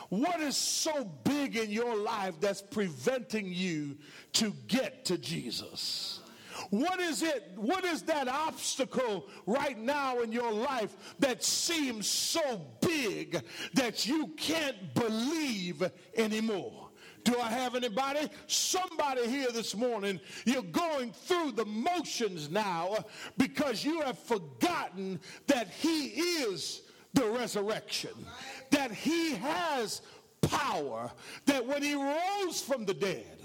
What 0.10 0.40
is 0.40 0.58
so 0.58 1.04
big 1.24 1.56
in 1.56 1.70
your 1.70 1.96
life 1.96 2.36
that's 2.40 2.62
preventing 2.62 3.48
you 3.52 3.98
to 4.34 4.54
get 4.68 5.06
to 5.06 5.18
Jesus? 5.18 6.22
What 6.70 7.00
is 7.00 7.24
it? 7.24 7.52
What 7.56 7.86
is 7.86 8.04
that 8.04 8.28
obstacle 8.28 9.28
right 9.46 9.78
now 9.78 10.20
in 10.22 10.32
your 10.32 10.52
life 10.52 10.96
that 11.20 11.44
seems 11.44 12.08
so 12.08 12.62
big 12.82 13.42
that 13.74 14.06
you 14.06 14.28
can't 14.38 14.94
believe 14.94 15.90
anymore? 16.16 16.90
Do 17.24 17.40
I 17.40 17.50
have 17.50 17.76
anybody? 17.76 18.30
Somebody 18.48 19.28
here 19.28 19.52
this 19.52 19.76
morning, 19.76 20.20
you're 20.46 20.62
going 20.64 21.12
through 21.12 21.52
the 21.52 21.66
motions 21.66 22.50
now 22.50 22.98
because 23.38 23.84
you 23.84 24.02
have 24.02 24.18
forgotten 24.18 25.20
that 25.48 25.70
He 25.70 26.08
is 26.08 26.82
the 27.14 27.26
resurrection, 27.30 28.12
that 28.72 28.92
He 28.92 29.34
has 29.36 30.02
power, 30.42 31.12
that 31.46 31.66
when 31.66 31.84
He 31.84 31.94
rose 31.94 32.62
from 32.62 32.86
the 32.86 32.94
dead, 32.94 33.39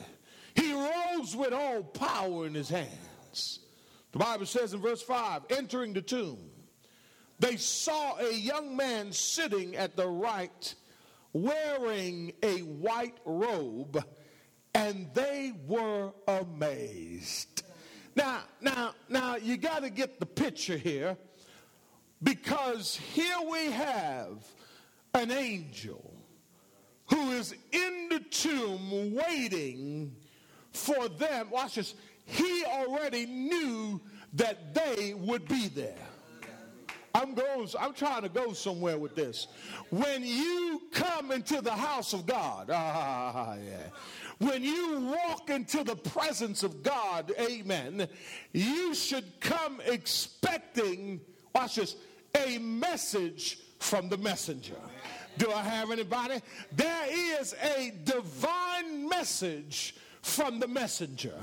He 0.54 0.72
rose 0.72 1.36
with 1.36 1.52
all 1.52 1.82
power 1.82 2.46
in 2.46 2.54
His 2.54 2.68
hands. 2.68 3.60
The 4.12 4.18
Bible 4.18 4.46
says 4.46 4.72
in 4.72 4.80
verse 4.80 5.02
5 5.02 5.42
entering 5.50 5.92
the 5.92 6.02
tomb, 6.02 6.38
they 7.40 7.56
saw 7.56 8.16
a 8.18 8.32
young 8.32 8.76
man 8.76 9.12
sitting 9.12 9.76
at 9.76 9.96
the 9.96 10.06
right 10.06 10.74
wearing 11.32 12.32
a 12.42 12.60
white 12.60 13.18
robe, 13.24 14.02
and 14.72 15.08
they 15.14 15.52
were 15.66 16.12
amazed. 16.28 17.64
Now, 18.16 18.42
now, 18.60 18.94
now, 19.08 19.36
you 19.36 19.56
got 19.56 19.82
to 19.82 19.90
get 19.90 20.20
the 20.20 20.26
picture 20.26 20.76
here 20.76 21.16
because 22.22 22.96
here 22.96 23.36
we 23.50 23.72
have 23.72 24.44
an 25.12 25.32
angel 25.32 26.14
who 27.06 27.32
is 27.32 27.54
in 27.72 28.08
the 28.10 28.20
tomb 28.20 29.14
waiting 29.14 30.14
for 30.74 31.08
them. 31.08 31.50
Watch 31.50 31.76
this. 31.76 31.94
He 32.26 32.64
already 32.64 33.26
knew 33.26 34.00
that 34.34 34.74
they 34.74 35.14
would 35.14 35.48
be 35.48 35.68
there. 35.68 35.94
I'm 37.14 37.34
going, 37.34 37.68
I'm 37.78 37.94
trying 37.94 38.22
to 38.22 38.28
go 38.28 38.52
somewhere 38.52 38.98
with 38.98 39.14
this. 39.14 39.46
When 39.90 40.24
you 40.24 40.82
come 40.90 41.30
into 41.30 41.60
the 41.60 41.70
house 41.70 42.12
of 42.12 42.26
God, 42.26 42.70
ah, 42.72 43.54
yeah. 43.64 43.86
When 44.38 44.64
you 44.64 45.14
walk 45.26 45.48
into 45.48 45.84
the 45.84 45.94
presence 45.94 46.64
of 46.64 46.82
God, 46.82 47.32
amen, 47.38 48.08
you 48.52 48.94
should 48.94 49.38
come 49.38 49.80
expecting, 49.86 51.20
watch 51.54 51.76
this, 51.76 51.94
a 52.36 52.58
message 52.58 53.60
from 53.78 54.08
the 54.08 54.16
messenger. 54.16 54.74
Do 55.38 55.52
I 55.52 55.62
have 55.62 55.92
anybody? 55.92 56.40
There 56.72 57.06
is 57.40 57.54
a 57.62 57.92
divine 58.02 59.08
message 59.08 59.94
from 60.24 60.58
the 60.58 60.66
messenger. 60.66 61.34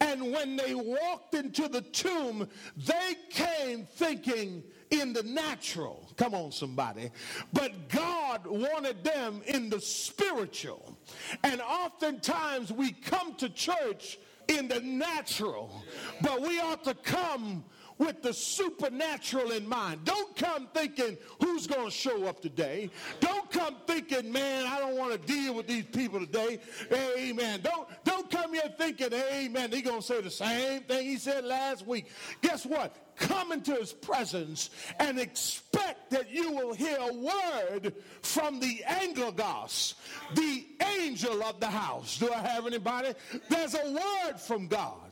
And 0.00 0.32
when 0.32 0.56
they 0.56 0.74
walked 0.74 1.34
into 1.34 1.68
the 1.68 1.80
tomb, 1.80 2.48
they 2.76 3.14
came 3.30 3.86
thinking 3.86 4.62
in 4.90 5.12
the 5.12 5.22
natural. 5.22 6.08
Come 6.16 6.34
on, 6.34 6.52
somebody. 6.52 7.10
But 7.52 7.88
God 7.88 8.46
wanted 8.46 9.02
them 9.02 9.42
in 9.46 9.70
the 9.70 9.80
spiritual. 9.80 10.96
And 11.42 11.60
oftentimes 11.60 12.72
we 12.72 12.92
come 12.92 13.34
to 13.36 13.48
church 13.48 14.18
in 14.48 14.68
the 14.68 14.80
natural, 14.80 15.82
but 16.20 16.40
we 16.40 16.60
ought 16.60 16.84
to 16.84 16.94
come 16.94 17.64
with 17.98 18.22
the 18.22 18.32
supernatural 18.32 19.52
in 19.52 19.66
mind. 19.66 20.04
Don't 20.04 20.36
come 20.36 20.68
thinking 20.74 21.16
who's 21.42 21.66
going 21.66 21.86
to 21.86 21.90
show 21.90 22.26
up 22.26 22.40
today. 22.40 22.90
Don't 23.20 23.50
come 23.50 23.76
thinking, 23.86 24.30
man, 24.30 24.66
I 24.66 24.78
don't 24.78 24.96
want 24.96 25.12
to 25.12 25.18
deal 25.26 25.54
with 25.54 25.66
these 25.66 25.86
people 25.86 26.20
today. 26.20 26.60
Amen. 26.92 27.60
Don't 27.62 27.88
don't 28.04 28.15
come 28.26 28.52
here 28.52 28.72
thinking, 28.76 29.12
amen, 29.12 29.70
he's 29.72 29.82
going 29.82 30.00
to 30.00 30.06
say 30.06 30.20
the 30.20 30.30
same 30.30 30.82
thing 30.82 31.06
he 31.06 31.16
said 31.16 31.44
last 31.44 31.86
week. 31.86 32.06
Guess 32.42 32.66
what? 32.66 32.94
Come 33.16 33.52
into 33.52 33.74
his 33.74 33.92
presence 33.92 34.70
and 35.00 35.18
expect 35.18 36.10
that 36.10 36.30
you 36.30 36.52
will 36.52 36.74
hear 36.74 36.98
a 37.00 37.12
word 37.12 37.94
from 38.22 38.60
the 38.60 38.84
angelos, 38.84 39.94
the 40.34 40.66
angel 40.98 41.42
of 41.42 41.58
the 41.60 41.66
house. 41.66 42.18
Do 42.18 42.30
I 42.30 42.38
have 42.38 42.66
anybody? 42.66 43.14
There's 43.48 43.74
a 43.74 43.90
word 43.90 44.38
from 44.38 44.68
God. 44.68 45.05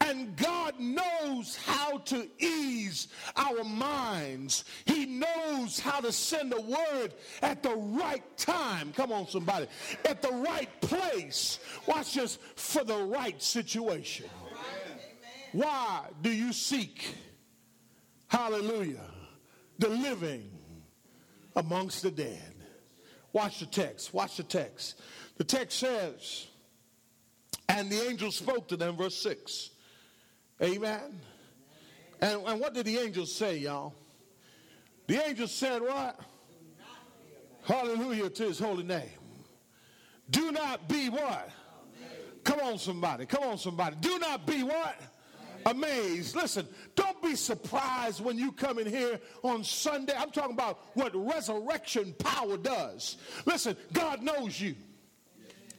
And 0.00 0.34
God 0.36 0.80
knows 0.80 1.56
how 1.56 1.98
to 1.98 2.26
ease 2.38 3.08
our 3.36 3.62
minds. 3.64 4.64
He 4.86 5.06
knows 5.06 5.78
how 5.78 6.00
to 6.00 6.10
send 6.10 6.52
a 6.54 6.60
word 6.60 7.14
at 7.42 7.62
the 7.62 7.74
right 7.74 8.24
time. 8.36 8.92
Come 8.92 9.12
on, 9.12 9.28
somebody. 9.28 9.66
At 10.04 10.22
the 10.22 10.32
right 10.32 10.68
place. 10.80 11.60
Watch 11.86 12.14
this 12.14 12.38
for 12.56 12.82
the 12.82 12.96
right 12.96 13.40
situation. 13.42 14.26
Why 15.52 16.06
do 16.22 16.30
you 16.30 16.52
seek, 16.52 17.14
hallelujah, 18.28 19.10
the 19.78 19.88
living 19.88 20.50
amongst 21.56 22.02
the 22.02 22.10
dead? 22.10 22.54
Watch 23.32 23.60
the 23.60 23.66
text. 23.66 24.14
Watch 24.14 24.36
the 24.36 24.44
text. 24.44 25.00
The 25.36 25.44
text 25.44 25.78
says, 25.78 26.46
and 27.68 27.90
the 27.90 28.08
angel 28.08 28.32
spoke 28.32 28.68
to 28.68 28.76
them, 28.76 28.96
verse 28.96 29.16
6. 29.22 29.70
Amen. 30.62 31.20
And, 32.20 32.42
and 32.46 32.60
what 32.60 32.74
did 32.74 32.86
the 32.86 32.98
angels 32.98 33.34
say, 33.34 33.58
y'all? 33.58 33.94
The 35.06 35.26
angels 35.26 35.52
said 35.52 35.80
what? 35.82 36.20
Hallelujah 37.64 38.30
to 38.30 38.44
his 38.44 38.58
holy 38.58 38.84
name. 38.84 39.08
Do 40.28 40.52
not 40.52 40.88
be 40.88 41.08
what? 41.08 41.50
Come 42.44 42.60
on, 42.60 42.78
somebody. 42.78 43.26
Come 43.26 43.44
on, 43.44 43.58
somebody. 43.58 43.96
Do 44.00 44.18
not 44.18 44.46
be 44.46 44.62
what? 44.62 44.96
Amazed. 45.66 46.36
Listen, 46.36 46.66
don't 46.94 47.20
be 47.22 47.36
surprised 47.36 48.24
when 48.24 48.38
you 48.38 48.52
come 48.52 48.78
in 48.78 48.86
here 48.86 49.20
on 49.42 49.62
Sunday. 49.62 50.14
I'm 50.16 50.30
talking 50.30 50.54
about 50.54 50.80
what 50.94 51.14
resurrection 51.14 52.14
power 52.18 52.56
does. 52.56 53.16
Listen, 53.44 53.76
God 53.92 54.22
knows 54.22 54.60
you, 54.60 54.74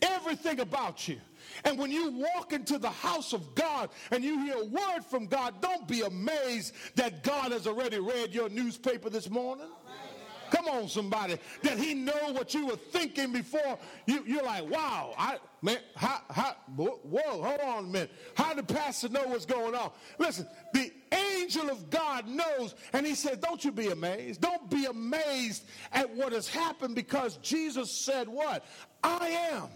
everything 0.01 0.59
about 0.59 1.07
you. 1.07 1.17
And 1.63 1.77
when 1.77 1.91
you 1.91 2.11
walk 2.11 2.53
into 2.53 2.77
the 2.77 2.89
house 2.89 3.33
of 3.33 3.55
God 3.55 3.89
and 4.11 4.23
you 4.23 4.43
hear 4.43 4.55
a 4.55 4.65
word 4.65 5.05
from 5.09 5.27
God, 5.27 5.61
don't 5.61 5.87
be 5.87 6.01
amazed 6.01 6.73
that 6.95 7.23
God 7.23 7.51
has 7.51 7.67
already 7.67 7.99
read 7.99 8.33
your 8.33 8.49
newspaper 8.49 9.09
this 9.09 9.29
morning. 9.29 9.67
Come 10.51 10.67
on, 10.67 10.89
somebody. 10.89 11.37
That 11.63 11.77
he 11.77 11.93
know 11.93 12.33
what 12.33 12.53
you 12.53 12.67
were 12.67 12.75
thinking 12.75 13.31
before. 13.31 13.79
You, 14.05 14.23
you're 14.27 14.43
like, 14.43 14.69
wow, 14.69 15.13
I 15.17 15.37
man, 15.61 15.77
how, 15.95 16.19
how, 16.29 16.55
whoa, 16.75 16.99
hold 17.05 17.61
on 17.61 17.85
a 17.85 17.87
minute. 17.87 18.11
How 18.35 18.53
did 18.53 18.67
pastor 18.67 19.09
know 19.09 19.27
what's 19.27 19.45
going 19.45 19.75
on? 19.75 19.91
Listen, 20.19 20.45
the 20.73 20.91
angel 21.11 21.69
of 21.69 21.89
God 21.89 22.27
knows, 22.27 22.75
and 22.93 23.05
he 23.05 23.15
said, 23.15 23.39
Don't 23.41 23.63
you 23.63 23.71
be 23.71 23.87
amazed. 23.87 24.41
Don't 24.41 24.69
be 24.69 24.85
amazed 24.85 25.63
at 25.93 26.13
what 26.15 26.33
has 26.33 26.47
happened 26.47 26.95
because 26.95 27.37
Jesus 27.37 28.03
said, 28.03 28.27
What? 28.27 28.65
I 29.03 29.49
am 29.53 29.69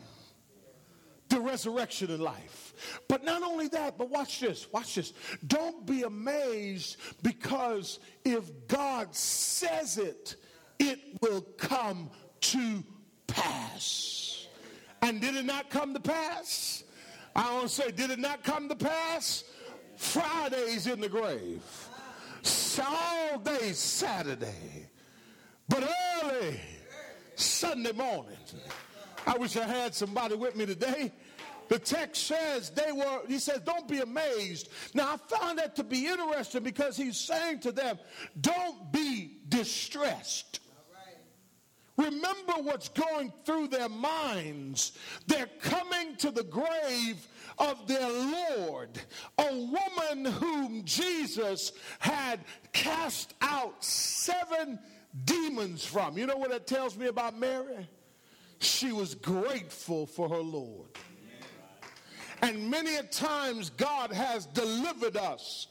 the 1.30 1.40
resurrection 1.40 2.12
and 2.12 2.22
life. 2.22 3.02
But 3.08 3.24
not 3.24 3.42
only 3.42 3.68
that, 3.70 3.98
but 3.98 4.10
watch 4.10 4.40
this, 4.40 4.72
watch 4.72 4.96
this. 4.96 5.14
Don't 5.48 5.86
be 5.86 6.04
amazed 6.04 6.98
because 7.24 8.00
if 8.24 8.68
God 8.68 9.16
says 9.16 9.98
it, 9.98 10.36
it 10.80 11.00
will 11.22 11.42
come 11.58 12.10
to 12.42 12.84
pass. 13.28 14.48
And 15.02 15.22
did 15.22 15.36
it 15.36 15.46
not 15.46 15.70
come 15.70 15.94
to 15.94 16.00
pass? 16.00 16.84
I 17.36 17.54
want 17.54 17.68
to 17.68 17.70
say, 17.70 17.92
did 17.92 18.12
it 18.12 18.20
not 18.20 18.44
come 18.44 18.70
to 18.70 18.76
pass? 18.76 19.44
Friday's 19.98 20.88
in 20.88 21.00
the 21.02 21.10
grave. 21.10 21.62
All 22.80 23.40
day 23.40 23.72
Saturday. 23.72 24.90
But 25.68 25.90
early 26.24 26.60
Sunday 27.36 27.94
morning. 27.94 28.38
I 29.26 29.38
wish 29.38 29.58
I 29.58 29.66
had 29.66 29.96
somebody 29.96 30.36
with 30.36 30.56
me 30.56 30.66
today. 30.66 31.12
The 31.68 31.80
text 31.80 32.28
says 32.28 32.70
they 32.70 32.92
were, 32.92 33.22
he 33.28 33.40
says, 33.40 33.60
don't 33.66 33.88
be 33.88 34.00
amazed. 34.00 34.70
Now, 34.94 35.14
I 35.14 35.36
found 35.36 35.58
that 35.60 35.76
to 35.78 35.84
be 35.84 36.08
interesting 36.08 36.64
because 36.64 36.96
he's 36.96 37.18
saying 37.18 37.62
to 37.62 37.72
them, 37.72 37.98
don't 38.40 38.92
be 38.92 39.40
distressed. 39.50 40.60
Remember 41.98 42.54
what's 42.62 42.90
going 42.90 43.32
through 43.46 43.70
their 43.70 43.88
minds. 43.88 44.92
They're 45.28 45.50
coming 45.62 46.18
to 46.18 46.30
the 46.30 46.44
grave 46.44 47.26
of 47.58 47.88
their 47.88 48.10
Lord, 48.10 48.90
a 49.38 49.56
woman 49.56 50.26
whom 50.34 50.84
Jesus 50.84 51.72
had 52.00 52.42
cast 52.74 53.34
out 53.42 53.82
seven 53.84 54.78
demons 55.24 55.86
from. 55.86 56.18
You 56.18 56.28
know 56.28 56.36
what 56.36 56.50
that 56.50 56.68
tells 56.68 56.98
me 56.98 57.08
about 57.08 57.40
Mary? 57.40 57.88
She 58.60 58.92
was 58.92 59.16
grateful 59.16 60.06
for 60.06 60.30
her 60.30 60.42
Lord. 60.42 60.90
And 62.42 62.70
many 62.70 62.96
a 62.96 63.04
times 63.04 63.70
God 63.72 64.12
has 64.12 64.46
delivered 64.48 65.18
us, 65.18 65.68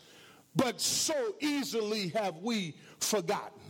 but 0.57 0.81
so 0.81 1.35
easily 1.41 2.09
have 2.09 2.39
we 2.39 2.77
forgotten. 2.99 3.61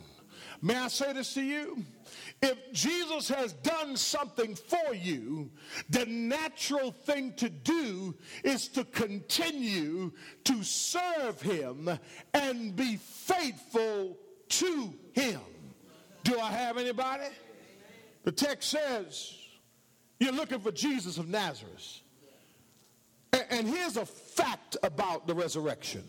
May 0.63 0.77
I 0.77 0.89
say 0.89 1.13
this 1.13 1.35
to 1.35 1.43
you? 1.43 1.85
If 2.41 2.73
Jesus 2.73 3.29
has 3.29 3.53
done 3.53 3.97
something 3.97 4.55
for 4.55 4.95
you, 4.95 5.51
the 5.91 6.07
natural 6.07 6.91
thing 6.91 7.35
to 7.35 7.49
do 7.49 8.15
is 8.43 8.69
to 8.69 8.85
continue 8.85 10.13
to 10.45 10.63
serve 10.63 11.41
him 11.43 11.91
and 12.33 12.77
be 12.77 12.97
faithful 12.97 14.17
to 14.49 14.95
him. 15.13 15.41
Do 16.23 16.39
I 16.39 16.51
have 16.51 16.79
anybody? 16.79 17.27
The 18.25 18.33
text 18.33 18.71
says 18.71 19.37
you're 20.19 20.33
looking 20.33 20.59
for 20.59 20.73
Jesus 20.73 21.19
of 21.19 21.29
Nazareth. 21.29 22.01
And 23.51 23.69
here's 23.69 23.97
a 23.97 24.07
fact 24.07 24.77
about 24.83 25.27
the 25.27 25.35
resurrection. 25.35 26.05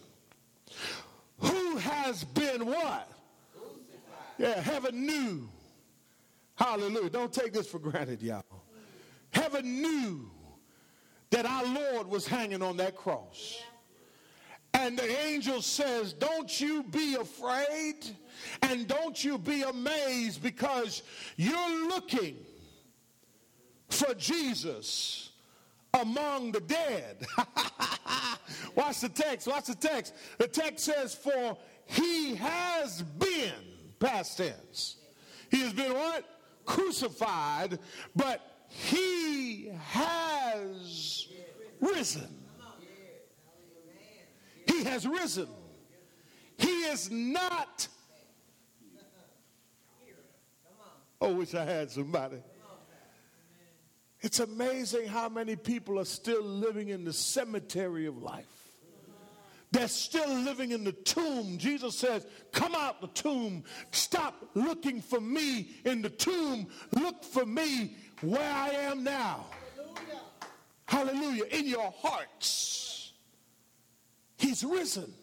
Who 1.39 1.78
has 1.78 2.23
been 2.23 2.65
what? 2.65 3.10
Yeah, 4.38 4.60
heaven 4.62 5.06
knew. 5.06 5.49
Hallelujah. 6.56 7.10
Don't 7.10 7.34
take 7.34 7.51
this 7.54 7.67
for 7.67 7.80
granted, 7.80 8.21
y'all. 8.21 8.43
Heaven 9.32 9.82
knew 9.82 10.30
that 11.32 11.45
our 11.45 11.65
Lord 11.65 12.08
was 12.08 12.25
hanging 12.28 12.62
on 12.62 12.78
that 12.78 12.95
cross. 12.95 13.60
And 14.75 14.97
the 14.97 15.25
angel 15.25 15.61
says, 15.61 16.13
Don't 16.13 16.59
you 16.59 16.83
be 16.83 17.15
afraid 17.15 17.95
and 18.61 18.88
don't 18.88 19.23
you 19.23 19.38
be 19.38 19.63
amazed 19.63 20.43
because 20.43 21.01
you're 21.38 21.88
looking 21.88 22.35
for 23.89 24.13
Jesus 24.15 25.31
among 25.93 26.51
the 26.51 26.59
dead. 26.59 27.25
Watch 28.75 28.99
the 28.99 29.09
text. 29.09 29.47
Watch 29.47 29.65
the 29.65 29.75
text. 29.75 30.13
The 30.38 30.47
text 30.47 30.85
says, 30.85 31.15
For 31.15 31.57
he 31.85 32.35
has 32.35 33.01
been, 33.01 33.53
past 33.99 34.38
tense. 34.38 34.97
He 35.49 35.61
has 35.61 35.71
been 35.71 35.93
what? 35.93 36.25
Crucified, 36.65 37.79
but 38.13 38.41
he 38.67 39.71
has 39.91 41.27
risen. 41.79 42.44
Has 44.86 45.06
risen. 45.06 45.48
He 46.58 46.69
is 46.86 47.12
not 47.12 47.88
Oh, 51.21 51.34
wish 51.34 51.56
I 51.56 51.65
had 51.65 51.89
somebody. 51.89 52.38
It's 54.21 54.39
amazing 54.39 55.08
how 55.08 55.30
many 55.30 55.56
people 55.56 56.00
are 56.00 56.06
still 56.06 56.43
living 56.43 56.89
in 56.89 57.04
the 57.04 57.13
cemetery 57.13 58.06
of 58.06 58.21
life. 58.21 58.45
They're 59.71 59.88
still 59.88 60.30
living 60.30 60.71
in 60.71 60.84
the 60.84 60.91
tomb. 60.91 61.58
Jesus 61.58 61.98
says, 61.98 62.26
Come 62.52 62.76
out 62.76 63.02
the 63.02 63.08
tomb. 63.08 63.63
Stop 63.91 64.36
looking 64.54 65.02
for 65.02 65.19
me 65.19 65.69
in 65.84 66.02
the 66.02 66.10
tomb. 66.10 66.67
Look 66.93 67.24
for 67.24 67.45
me 67.45 67.95
where 68.21 68.54
I 68.54 68.69
am 68.69 69.04
now. 69.04 69.45
Hallelujah. 70.86 71.41
Hallelujah. 71.41 71.43
In 71.45 71.67
your 71.67 71.91
hearts. 71.98 72.94
He's 74.38 74.63
risen. 74.63 75.13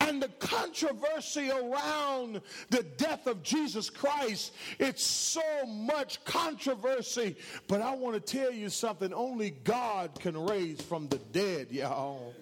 And 0.00 0.22
the 0.22 0.28
controversy 0.38 1.50
around 1.50 2.40
the 2.70 2.82
death 2.96 3.26
of 3.26 3.42
Jesus 3.42 3.90
Christ, 3.90 4.54
it's 4.78 5.04
so 5.04 5.66
much 5.66 6.24
controversy. 6.24 7.36
But 7.68 7.80
I 7.82 7.94
want 7.94 8.14
to 8.14 8.20
tell 8.20 8.50
you 8.50 8.70
something 8.70 9.12
only 9.12 9.50
God 9.50 10.18
can 10.18 10.36
raise 10.36 10.80
from 10.80 11.08
the 11.08 11.18
dead, 11.18 11.68
y'all. 11.70 12.34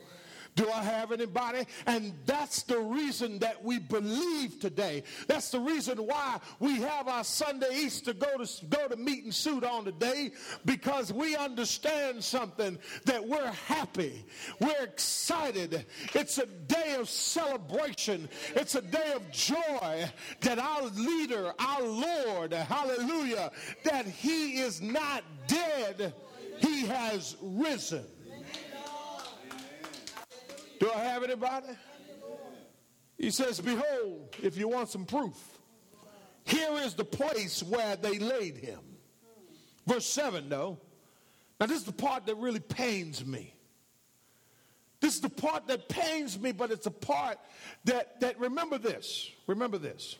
Do 0.54 0.68
I 0.68 0.82
have 0.82 1.12
anybody? 1.12 1.66
And 1.86 2.12
that's 2.26 2.62
the 2.64 2.78
reason 2.78 3.38
that 3.38 3.64
we 3.64 3.78
believe 3.78 4.60
today. 4.60 5.02
That's 5.26 5.50
the 5.50 5.60
reason 5.60 5.96
why 5.98 6.40
we 6.58 6.76
have 6.80 7.08
our 7.08 7.24
Sunday 7.24 7.68
Easter 7.74 8.12
go 8.12 8.36
to 8.36 8.66
go 8.66 8.86
to 8.88 8.96
meet 8.96 9.24
and 9.24 9.34
suit 9.34 9.64
on 9.64 9.86
today 9.86 10.32
because 10.66 11.10
we 11.10 11.36
understand 11.36 12.22
something 12.22 12.78
that 13.06 13.26
we're 13.26 13.52
happy. 13.52 14.26
We're 14.60 14.82
excited. 14.82 15.86
It's 16.14 16.36
a 16.36 16.46
day 16.46 16.96
of 16.98 17.08
celebration. 17.08 18.28
It's 18.54 18.74
a 18.74 18.82
day 18.82 19.12
of 19.14 19.30
joy 19.32 20.04
that 20.42 20.58
our 20.58 20.82
leader, 20.82 21.52
our 21.58 21.82
Lord, 21.82 22.52
hallelujah, 22.52 23.52
that 23.84 24.06
he 24.06 24.60
is 24.60 24.82
not 24.82 25.24
dead. 25.46 26.12
He 26.60 26.86
has 26.86 27.36
risen. 27.40 28.04
Do 30.82 30.90
I 30.90 30.98
have 30.98 31.22
anybody? 31.22 31.68
He 33.16 33.30
says, 33.30 33.60
Behold, 33.60 34.34
if 34.42 34.56
you 34.56 34.66
want 34.66 34.88
some 34.88 35.04
proof, 35.04 35.38
here 36.44 36.72
is 36.78 36.94
the 36.94 37.04
place 37.04 37.62
where 37.62 37.94
they 37.94 38.18
laid 38.18 38.56
him. 38.56 38.80
Verse 39.86 40.04
7, 40.06 40.48
though. 40.48 40.80
Now, 41.60 41.66
this 41.66 41.78
is 41.78 41.84
the 41.84 41.92
part 41.92 42.26
that 42.26 42.34
really 42.34 42.58
pains 42.58 43.24
me. 43.24 43.54
This 44.98 45.14
is 45.14 45.20
the 45.20 45.28
part 45.28 45.68
that 45.68 45.88
pains 45.88 46.36
me, 46.36 46.50
but 46.50 46.72
it's 46.72 46.86
a 46.86 46.90
part 46.90 47.38
that, 47.84 48.18
that 48.18 48.40
remember 48.40 48.76
this. 48.76 49.30
Remember 49.46 49.78
this. 49.78 50.16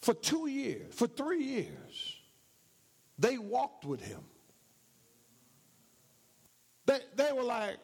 For 0.00 0.14
two 0.14 0.48
years, 0.48 0.92
for 0.92 1.06
three 1.06 1.44
years, 1.44 2.16
they 3.20 3.38
walked 3.38 3.84
with 3.84 4.04
him. 4.04 4.22
They, 6.86 6.98
they 7.14 7.32
were 7.32 7.44
like, 7.44 7.76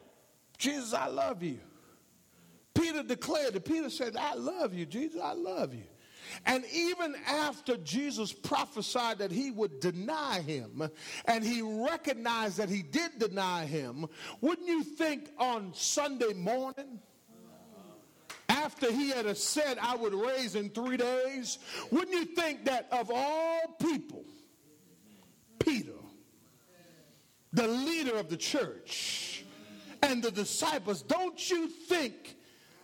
Jesus, 0.63 0.93
I 0.93 1.07
love 1.07 1.43
you. 1.43 1.59
Peter 2.73 3.03
declared 3.03 3.53
it. 3.57 3.65
Peter 3.65 3.89
said, 3.89 4.15
I 4.15 4.33
love 4.35 4.73
you, 4.73 4.85
Jesus, 4.85 5.19
I 5.21 5.33
love 5.33 5.73
you. 5.73 5.83
And 6.45 6.63
even 6.73 7.15
after 7.27 7.75
Jesus 7.75 8.31
prophesied 8.31 9.17
that 9.17 9.29
he 9.29 9.51
would 9.51 9.81
deny 9.81 10.39
him, 10.39 10.89
and 11.25 11.43
he 11.43 11.61
recognized 11.61 12.57
that 12.57 12.69
he 12.69 12.81
did 12.81 13.19
deny 13.19 13.65
him, 13.65 14.07
wouldn't 14.39 14.65
you 14.65 14.83
think 14.83 15.31
on 15.37 15.73
Sunday 15.73 16.31
morning, 16.33 17.01
after 18.47 18.89
he 18.89 19.09
had 19.09 19.35
said, 19.35 19.77
I 19.81 19.97
would 19.97 20.13
raise 20.13 20.55
in 20.55 20.69
three 20.69 20.95
days, 20.95 21.59
wouldn't 21.91 22.13
you 22.13 22.23
think 22.35 22.63
that 22.65 22.87
of 22.89 23.11
all 23.13 23.75
people, 23.81 24.23
Peter, 25.59 25.91
the 27.51 27.67
leader 27.67 28.15
of 28.15 28.29
the 28.29 28.37
church, 28.37 29.32
and 30.03 30.21
the 30.21 30.31
disciples, 30.31 31.01
don't 31.01 31.49
you 31.49 31.67
think 31.67 32.35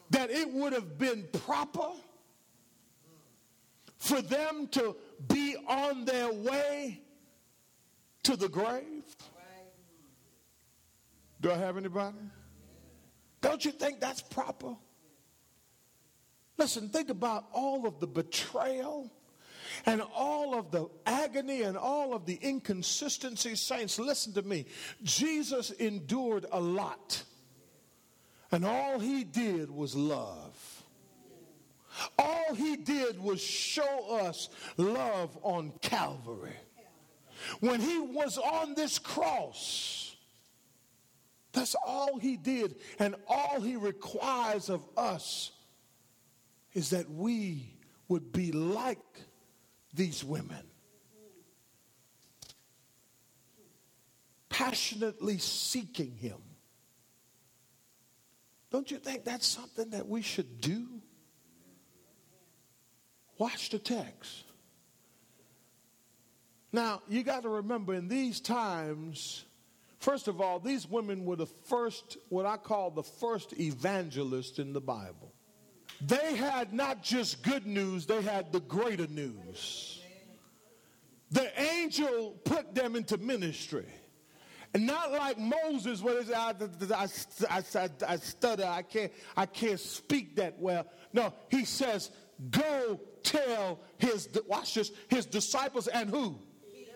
that 0.10 0.32
it 0.32 0.52
would 0.52 0.72
have 0.74 0.98
been 0.98 1.28
proper 1.46 1.90
for 3.98 4.22
them 4.22 4.68
to 4.72 4.96
be 5.28 5.56
on 5.68 6.06
their 6.06 6.32
way 6.32 7.02
to 8.24 8.38
the 8.38 8.48
grave? 8.48 9.04
Do 11.42 11.52
I 11.52 11.58
have 11.58 11.78
anybody? 11.78 12.18
Don't 13.42 13.64
you 13.64 13.72
think 13.72 14.00
that's 14.00 14.22
proper? 14.22 14.76
Listen, 16.58 16.90
think 16.90 17.10
about 17.10 17.46
all 17.54 17.86
of 17.86 18.00
the 18.00 18.08
betrayal 18.08 19.12
and 19.86 20.02
all 20.16 20.56
of 20.56 20.72
the 20.72 20.88
agony 21.06 21.64
and 21.64 21.78
all 21.78 22.14
of 22.14 22.26
the 22.26 22.40
inconsistency. 22.42 23.56
Saints, 23.56 24.00
listen 24.00 24.34
to 24.34 24.42
me. 24.42 24.66
Jesus 25.04 25.72
endured 25.72 26.46
a 26.52 26.60
lot, 26.60 27.24
and 28.52 28.66
all 28.66 29.00
he 29.00 29.24
did 29.24 29.70
was 29.70 29.96
love. 29.96 30.84
All 32.18 32.54
he 32.56 32.76
did 32.78 33.22
was 33.22 33.42
show 33.42 34.18
us 34.18 34.50
love 34.78 35.38
on 35.44 35.74
Calvary. 35.82 36.56
When 37.60 37.80
he 37.80 38.00
was 38.00 38.38
on 38.38 38.74
this 38.74 39.00
cross, 39.00 40.16
that's 41.52 41.76
all 41.76 42.18
he 42.18 42.38
did, 42.38 42.76
and 43.00 43.16
all 43.28 43.60
he 43.60 43.76
requires 43.76 44.70
of 44.70 44.86
us 44.96 45.52
is 46.74 46.92
that 46.92 47.10
we 47.10 47.76
would 48.08 48.32
be 48.32 48.52
like 48.52 49.00
these 49.94 50.24
women. 50.24 50.64
Passionately 54.50 55.38
seeking 55.38 56.16
Him. 56.16 56.38
Don't 58.72 58.92
you 58.92 58.98
think 58.98 59.26
that's 59.26 59.48
something 59.48 59.92
that 59.92 60.08
we 60.08 60.22
should 60.22 60.62
do? 60.62 60.88
Watch 63.38 63.70
the 63.70 63.80
text. 63.80 64.44
Now, 66.72 67.02
you 67.08 67.24
got 67.24 67.44
to 67.44 67.50
remember 67.50 67.96
in 67.96 68.08
these 68.08 68.40
times, 68.40 69.44
first 70.00 70.28
of 70.28 70.40
all, 70.40 70.60
these 70.60 70.88
women 70.88 71.26
were 71.26 71.38
the 71.38 71.48
first, 71.48 72.18
what 72.28 72.46
I 72.46 72.58
call 72.58 72.92
the 72.92 73.02
first 73.02 73.60
evangelists 73.60 74.60
in 74.60 74.74
the 74.74 74.82
Bible. 74.82 75.34
They 76.02 76.36
had 76.36 76.74
not 76.74 77.04
just 77.04 77.44
good 77.44 77.66
news, 77.66 78.06
they 78.06 78.22
had 78.22 78.52
the 78.52 78.62
greater 78.62 79.08
news. 79.08 80.02
The 81.32 81.62
angel 81.62 82.40
put 82.44 82.74
them 82.74 82.96
into 82.96 83.18
ministry. 83.18 83.86
And 84.74 84.86
not 84.86 85.12
like 85.12 85.38
Moses, 85.38 86.02
where 86.02 86.22
I, 86.36 86.54
I, 87.00 87.08
I, 87.50 87.90
I 88.08 88.16
stutter, 88.18 88.66
I 88.66 88.84
can't, 88.84 89.12
I 89.36 89.46
can't 89.46 89.80
speak 89.80 90.36
that 90.36 90.60
well. 90.60 90.86
No, 91.12 91.34
he 91.50 91.66
says, 91.66 92.12
go 92.52 93.00
tell 93.24 93.80
his, 93.98 94.30
watch 94.48 94.76
this, 94.76 94.92
his 95.08 95.26
disciples 95.26 95.88
and 95.88 96.10
who? 96.10 96.40
Peter. 96.72 96.92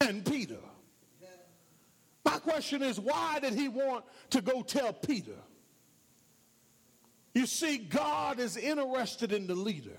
And 0.00 0.24
Peter. 0.24 0.58
My 2.24 2.38
question 2.38 2.82
is, 2.82 3.00
why 3.00 3.40
did 3.40 3.54
he 3.54 3.68
want 3.68 4.04
to 4.30 4.40
go 4.40 4.62
tell 4.62 4.92
Peter? 4.92 5.36
You 7.34 7.46
see, 7.46 7.78
God 7.78 8.40
is 8.40 8.56
interested 8.56 9.32
in 9.32 9.46
the 9.46 9.54
leader. 9.54 9.98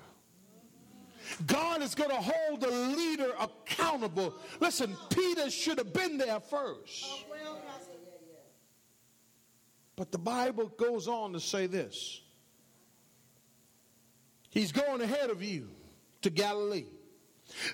God 1.47 1.81
is 1.81 1.95
going 1.95 2.09
to 2.09 2.17
hold 2.17 2.61
the 2.61 2.69
leader 2.69 3.31
accountable. 3.39 4.35
Listen, 4.59 4.95
Peter 5.09 5.49
should 5.49 5.77
have 5.77 5.93
been 5.93 6.17
there 6.17 6.39
first. 6.39 7.05
Oh, 7.05 7.57
but 9.95 10.11
the 10.11 10.17
Bible 10.17 10.67
goes 10.77 11.07
on 11.07 11.33
to 11.33 11.39
say 11.39 11.67
this 11.67 12.21
He's 14.49 14.71
going 14.71 15.01
ahead 15.01 15.29
of 15.29 15.41
you 15.41 15.69
to 16.23 16.29
Galilee. 16.29 16.85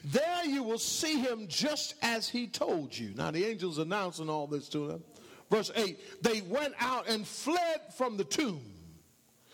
There 0.04 0.46
you 0.46 0.64
will 0.64 0.80
see 0.80 1.20
him 1.20 1.48
just 1.48 1.96
as 2.02 2.28
he 2.28 2.48
told 2.48 2.98
you. 2.98 3.14
Now, 3.16 3.32
the 3.32 3.46
angels 3.46 3.78
announcing 3.78 4.30
all 4.30 4.48
this 4.48 4.70
to 4.70 4.88
them. 4.88 5.04
Verse 5.50 5.72
8 5.76 6.24
They 6.24 6.42
went 6.42 6.74
out 6.80 7.08
and 7.08 7.26
fled 7.26 7.82
from 7.96 8.18
the 8.18 8.24
tomb 8.24 8.62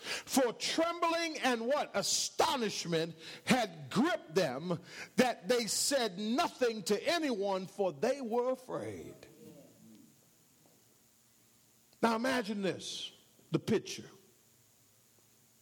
for 0.04 0.52
trembling 0.52 1.38
and 1.42 1.62
what? 1.62 1.90
Astonishment 1.94 3.14
had 3.44 3.90
gripped 3.90 4.34
them 4.34 4.78
that 5.16 5.48
they 5.48 5.66
said 5.66 6.18
nothing 6.18 6.82
to 6.84 7.08
anyone, 7.08 7.66
for 7.66 7.92
they 7.92 8.20
were 8.20 8.52
afraid. 8.52 9.14
Now 12.02 12.16
imagine 12.16 12.60
this 12.60 13.10
the 13.50 13.58
picture. 13.58 14.04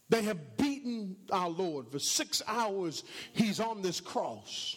They 0.08 0.22
have 0.22 0.56
beaten 0.56 1.16
our 1.30 1.48
Lord 1.48 1.90
for 1.90 1.98
six 1.98 2.42
hours, 2.46 3.04
he's 3.32 3.60
on 3.60 3.80
this 3.80 4.00
cross. 4.00 4.76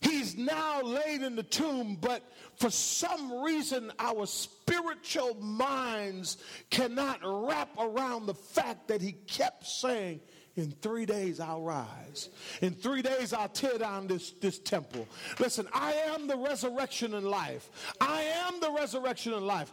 He's 0.00 0.36
now 0.36 0.80
laid 0.82 1.22
in 1.22 1.36
the 1.36 1.42
tomb, 1.42 1.98
but 2.00 2.22
for 2.56 2.70
some 2.70 3.42
reason, 3.42 3.92
our 3.98 4.26
spiritual 4.26 5.34
minds 5.34 6.38
cannot 6.70 7.20
wrap 7.22 7.68
around 7.78 8.26
the 8.26 8.34
fact 8.34 8.88
that 8.88 9.02
he 9.02 9.12
kept 9.12 9.66
saying, 9.66 10.20
in 10.56 10.72
three 10.82 11.06
days 11.06 11.38
I'll 11.38 11.62
rise. 11.62 12.28
In 12.60 12.72
three 12.72 13.02
days 13.02 13.32
I'll 13.32 13.48
tear 13.48 13.78
down 13.78 14.06
this, 14.06 14.32
this 14.32 14.58
temple. 14.58 15.06
Listen, 15.38 15.68
I 15.72 15.92
am 15.92 16.26
the 16.26 16.36
resurrection 16.36 17.14
and 17.14 17.26
life. 17.26 17.70
I 18.00 18.22
am 18.22 18.60
the 18.60 18.70
resurrection 18.70 19.32
and 19.32 19.46
life. 19.46 19.72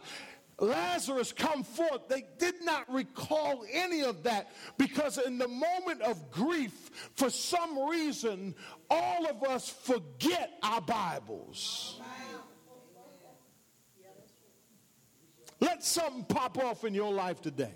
Lazarus 0.60 1.32
come 1.32 1.62
forth. 1.62 2.08
They 2.08 2.24
did 2.38 2.54
not 2.62 2.92
recall 2.92 3.64
any 3.72 4.02
of 4.02 4.24
that 4.24 4.50
because 4.76 5.18
in 5.18 5.38
the 5.38 5.46
moment 5.46 6.02
of 6.02 6.32
grief, 6.32 6.90
for 7.14 7.30
some 7.30 7.88
reason, 7.88 8.56
all 8.90 9.26
of 9.26 9.42
us 9.42 9.68
forget 9.68 10.52
our 10.62 10.80
Bibles. 10.80 12.00
Let 15.60 15.84
something 15.84 16.24
pop 16.24 16.58
off 16.58 16.84
in 16.84 16.94
your 16.94 17.12
life 17.12 17.40
today. 17.40 17.74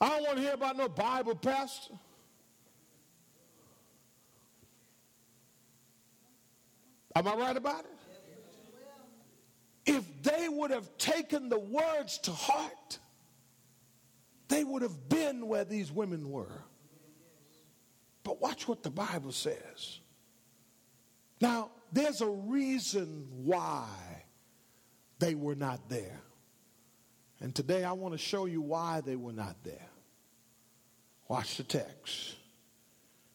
I 0.00 0.08
don't 0.08 0.22
want 0.22 0.36
to 0.36 0.42
hear 0.42 0.54
about 0.54 0.76
no 0.76 0.88
Bible 0.88 1.34
pastor. 1.34 1.94
Am 7.14 7.28
I 7.28 7.34
right 7.34 7.56
about 7.56 7.80
it? 7.80 7.86
If 9.84 10.22
they 10.22 10.48
would 10.48 10.70
have 10.70 10.96
taken 10.96 11.48
the 11.48 11.58
words 11.58 12.18
to 12.18 12.30
heart, 12.30 12.98
they 14.48 14.64
would 14.64 14.82
have 14.82 15.08
been 15.08 15.48
where 15.48 15.64
these 15.64 15.90
women 15.90 16.30
were. 16.30 16.62
What 18.66 18.82
the 18.82 18.90
Bible 18.90 19.32
says. 19.32 20.00
Now, 21.40 21.70
there's 21.92 22.20
a 22.20 22.28
reason 22.28 23.26
why 23.44 23.88
they 25.18 25.34
were 25.34 25.54
not 25.54 25.88
there. 25.88 26.20
And 27.40 27.54
today 27.54 27.84
I 27.84 27.92
want 27.92 28.14
to 28.14 28.18
show 28.18 28.46
you 28.46 28.60
why 28.60 29.00
they 29.00 29.16
were 29.16 29.32
not 29.32 29.56
there. 29.64 29.88
Watch 31.28 31.56
the 31.56 31.64
text. 31.64 32.36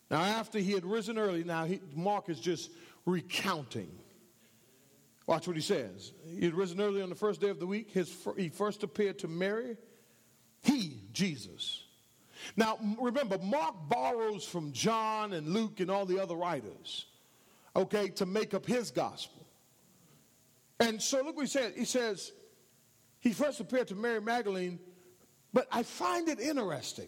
Now, 0.09 0.21
after 0.21 0.59
he 0.59 0.71
had 0.71 0.85
risen 0.85 1.17
early, 1.17 1.43
now 1.43 1.65
he, 1.65 1.81
Mark 1.93 2.29
is 2.29 2.39
just 2.39 2.71
recounting. 3.05 3.91
Watch 5.25 5.45
what 5.47 5.57
he 5.57 5.61
says. 5.61 6.13
He 6.25 6.45
had 6.45 6.53
risen 6.53 6.79
early 6.79 7.01
on 7.01 7.09
the 7.09 7.15
first 7.15 7.41
day 7.41 7.49
of 7.49 7.59
the 7.59 7.67
week. 7.67 7.91
His, 7.91 8.15
he 8.37 8.47
first 8.47 8.83
appeared 8.83 9.19
to 9.19 9.27
Mary. 9.27 9.75
He, 10.61 11.01
Jesus. 11.11 11.83
Now, 12.55 12.79
remember, 12.99 13.37
Mark 13.39 13.75
borrows 13.89 14.45
from 14.45 14.71
John 14.71 15.33
and 15.33 15.47
Luke 15.49 15.79
and 15.79 15.91
all 15.91 16.05
the 16.05 16.21
other 16.21 16.35
writers, 16.35 17.05
okay, 17.75 18.09
to 18.09 18.25
make 18.25 18.53
up 18.53 18.65
his 18.65 18.91
gospel. 18.91 19.45
And 20.79 21.01
so 21.01 21.23
look 21.23 21.35
what 21.35 21.43
he 21.43 21.47
says. 21.47 21.73
He 21.75 21.85
says, 21.85 22.31
he 23.19 23.33
first 23.33 23.59
appeared 23.59 23.87
to 23.89 23.95
Mary 23.95 24.21
Magdalene, 24.21 24.79
but 25.53 25.67
I 25.71 25.83
find 25.83 26.29
it 26.29 26.39
interesting. 26.39 27.07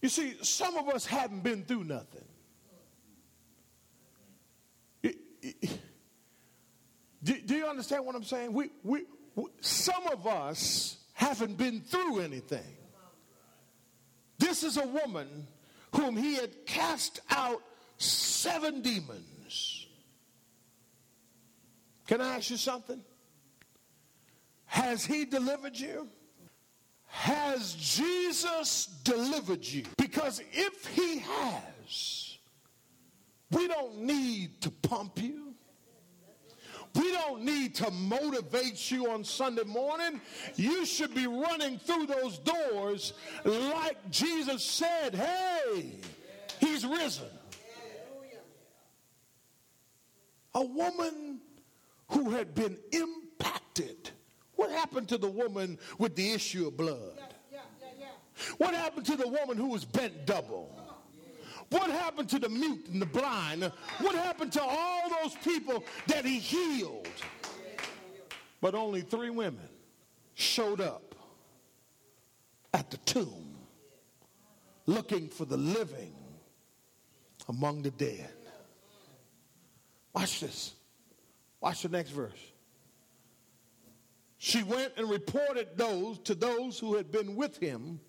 You 0.00 0.08
see, 0.08 0.36
some 0.42 0.76
of 0.76 0.88
us 0.88 1.06
haven't 1.06 1.42
been 1.42 1.64
through 1.64 1.84
nothing. 1.84 2.24
Do, 7.22 7.56
you 7.56 7.66
understand 7.66 8.06
what 8.06 8.14
I'm 8.14 8.22
saying? 8.22 8.52
We, 8.52 8.70
we, 8.84 9.02
some 9.60 10.06
of 10.12 10.26
us 10.26 10.98
haven't 11.12 11.56
been 11.56 11.80
through 11.80 12.20
anything. 12.20 12.62
This 14.46 14.62
is 14.62 14.76
a 14.76 14.86
woman 14.86 15.48
whom 15.90 16.16
he 16.16 16.36
had 16.36 16.66
cast 16.66 17.18
out 17.30 17.60
seven 17.98 18.80
demons. 18.80 19.88
Can 22.06 22.20
I 22.20 22.36
ask 22.36 22.50
you 22.50 22.56
something? 22.56 23.02
Has 24.66 25.04
he 25.04 25.24
delivered 25.24 25.76
you? 25.76 26.08
Has 27.06 27.74
Jesus 27.74 28.86
delivered 29.02 29.64
you? 29.64 29.82
Because 29.98 30.40
if 30.52 30.86
he 30.94 31.18
has, 31.18 32.38
we 33.50 33.66
don't 33.66 33.98
need 33.98 34.60
to 34.60 34.70
pump 34.70 35.20
you. 35.20 35.45
We 36.96 37.12
don't 37.12 37.42
need 37.42 37.74
to 37.76 37.90
motivate 37.90 38.90
you 38.90 39.10
on 39.10 39.24
Sunday 39.24 39.64
morning. 39.64 40.20
You 40.56 40.86
should 40.86 41.14
be 41.14 41.26
running 41.26 41.78
through 41.78 42.06
those 42.06 42.38
doors 42.38 43.12
like 43.44 44.10
Jesus 44.10 44.62
said, 44.62 45.14
hey, 45.14 45.92
he's 46.60 46.86
risen. 46.86 47.28
A 50.54 50.64
woman 50.64 51.40
who 52.08 52.30
had 52.30 52.54
been 52.54 52.78
impacted. 52.92 54.10
What 54.54 54.70
happened 54.70 55.08
to 55.10 55.18
the 55.18 55.28
woman 55.28 55.78
with 55.98 56.16
the 56.16 56.32
issue 56.32 56.66
of 56.66 56.76
blood? 56.76 57.20
What 58.58 58.74
happened 58.74 59.06
to 59.06 59.16
the 59.16 59.28
woman 59.28 59.56
who 59.56 59.68
was 59.68 59.84
bent 59.84 60.24
double? 60.24 60.85
What 61.70 61.90
happened 61.90 62.28
to 62.30 62.38
the 62.38 62.48
mute 62.48 62.86
and 62.92 63.02
the 63.02 63.06
blind? 63.06 63.64
What 64.00 64.14
happened 64.14 64.52
to 64.52 64.62
all 64.62 65.10
those 65.22 65.34
people 65.36 65.84
that 66.06 66.24
he 66.24 66.38
healed? 66.38 67.08
But 68.60 68.74
only 68.74 69.00
three 69.00 69.30
women 69.30 69.68
showed 70.34 70.80
up 70.80 71.14
at 72.72 72.90
the 72.90 72.98
tomb 72.98 73.56
looking 74.86 75.28
for 75.28 75.44
the 75.44 75.56
living 75.56 76.14
among 77.48 77.82
the 77.82 77.90
dead. 77.90 78.30
Watch 80.14 80.40
this. 80.40 80.74
Watch 81.60 81.82
the 81.82 81.88
next 81.88 82.10
verse. 82.10 82.52
She 84.38 84.62
went 84.62 84.92
and 84.96 85.08
reported 85.08 85.76
those 85.76 86.18
to 86.20 86.34
those 86.34 86.78
who 86.78 86.94
had 86.94 87.10
been 87.10 87.36
with 87.36 87.58
him 87.58 88.00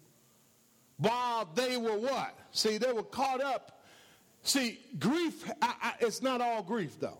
while 0.98 1.48
they 1.54 1.78
were 1.78 1.98
what? 1.98 2.38
See, 2.52 2.78
they 2.78 2.92
were 2.92 3.04
caught 3.04 3.42
up. 3.42 3.84
See, 4.44 4.80
grief, 5.00 5.50
I, 5.62 5.74
I, 5.82 5.94
it's 6.02 6.22
not 6.22 6.42
all 6.42 6.64
grief 6.64 7.00
though. 7.00 7.20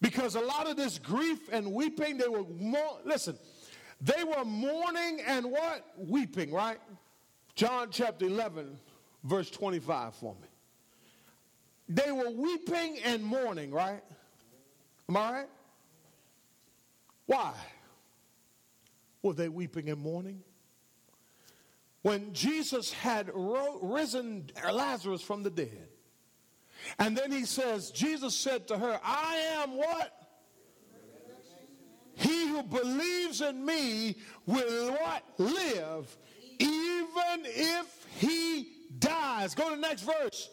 Because 0.00 0.34
a 0.34 0.40
lot 0.40 0.68
of 0.68 0.76
this 0.76 0.98
grief 0.98 1.38
and 1.52 1.72
weeping, 1.72 2.16
they 2.16 2.28
were 2.28 2.44
more, 2.58 2.98
listen, 3.04 3.38
they 4.00 4.24
were 4.24 4.44
mourning 4.44 5.20
and 5.26 5.46
what? 5.50 5.84
Weeping, 5.98 6.52
right? 6.52 6.78
John 7.54 7.88
chapter 7.90 8.24
11, 8.26 8.78
verse 9.24 9.50
25 9.50 10.14
for 10.14 10.34
me. 10.40 10.48
They 11.88 12.10
were 12.12 12.30
weeping 12.30 12.98
and 13.04 13.22
mourning, 13.22 13.72
right? 13.72 14.02
Am 15.08 15.16
I 15.16 15.32
right? 15.32 15.48
Why? 17.26 17.52
Were 19.22 19.34
they 19.34 19.48
weeping 19.48 19.90
and 19.90 20.00
mourning? 20.00 20.42
When 22.02 22.32
Jesus 22.32 22.92
had 22.92 23.30
ro- 23.34 23.78
risen 23.82 24.50
Lazarus 24.70 25.22
from 25.22 25.42
the 25.42 25.50
dead. 25.50 25.88
And 26.98 27.16
then 27.16 27.30
he 27.30 27.44
says, 27.44 27.90
Jesus 27.90 28.34
said 28.34 28.68
to 28.68 28.78
her, 28.78 29.00
I 29.04 29.36
am 29.62 29.76
what? 29.76 30.16
He 32.14 32.48
who 32.48 32.62
believes 32.62 33.40
in 33.40 33.64
me 33.64 34.16
will 34.46 34.92
what? 34.92 35.22
Live, 35.38 36.16
even 36.58 37.44
if 37.44 38.06
he 38.18 38.68
dies. 38.98 39.54
Go 39.54 39.70
to 39.70 39.76
the 39.76 39.80
next 39.80 40.02
verse. 40.02 40.50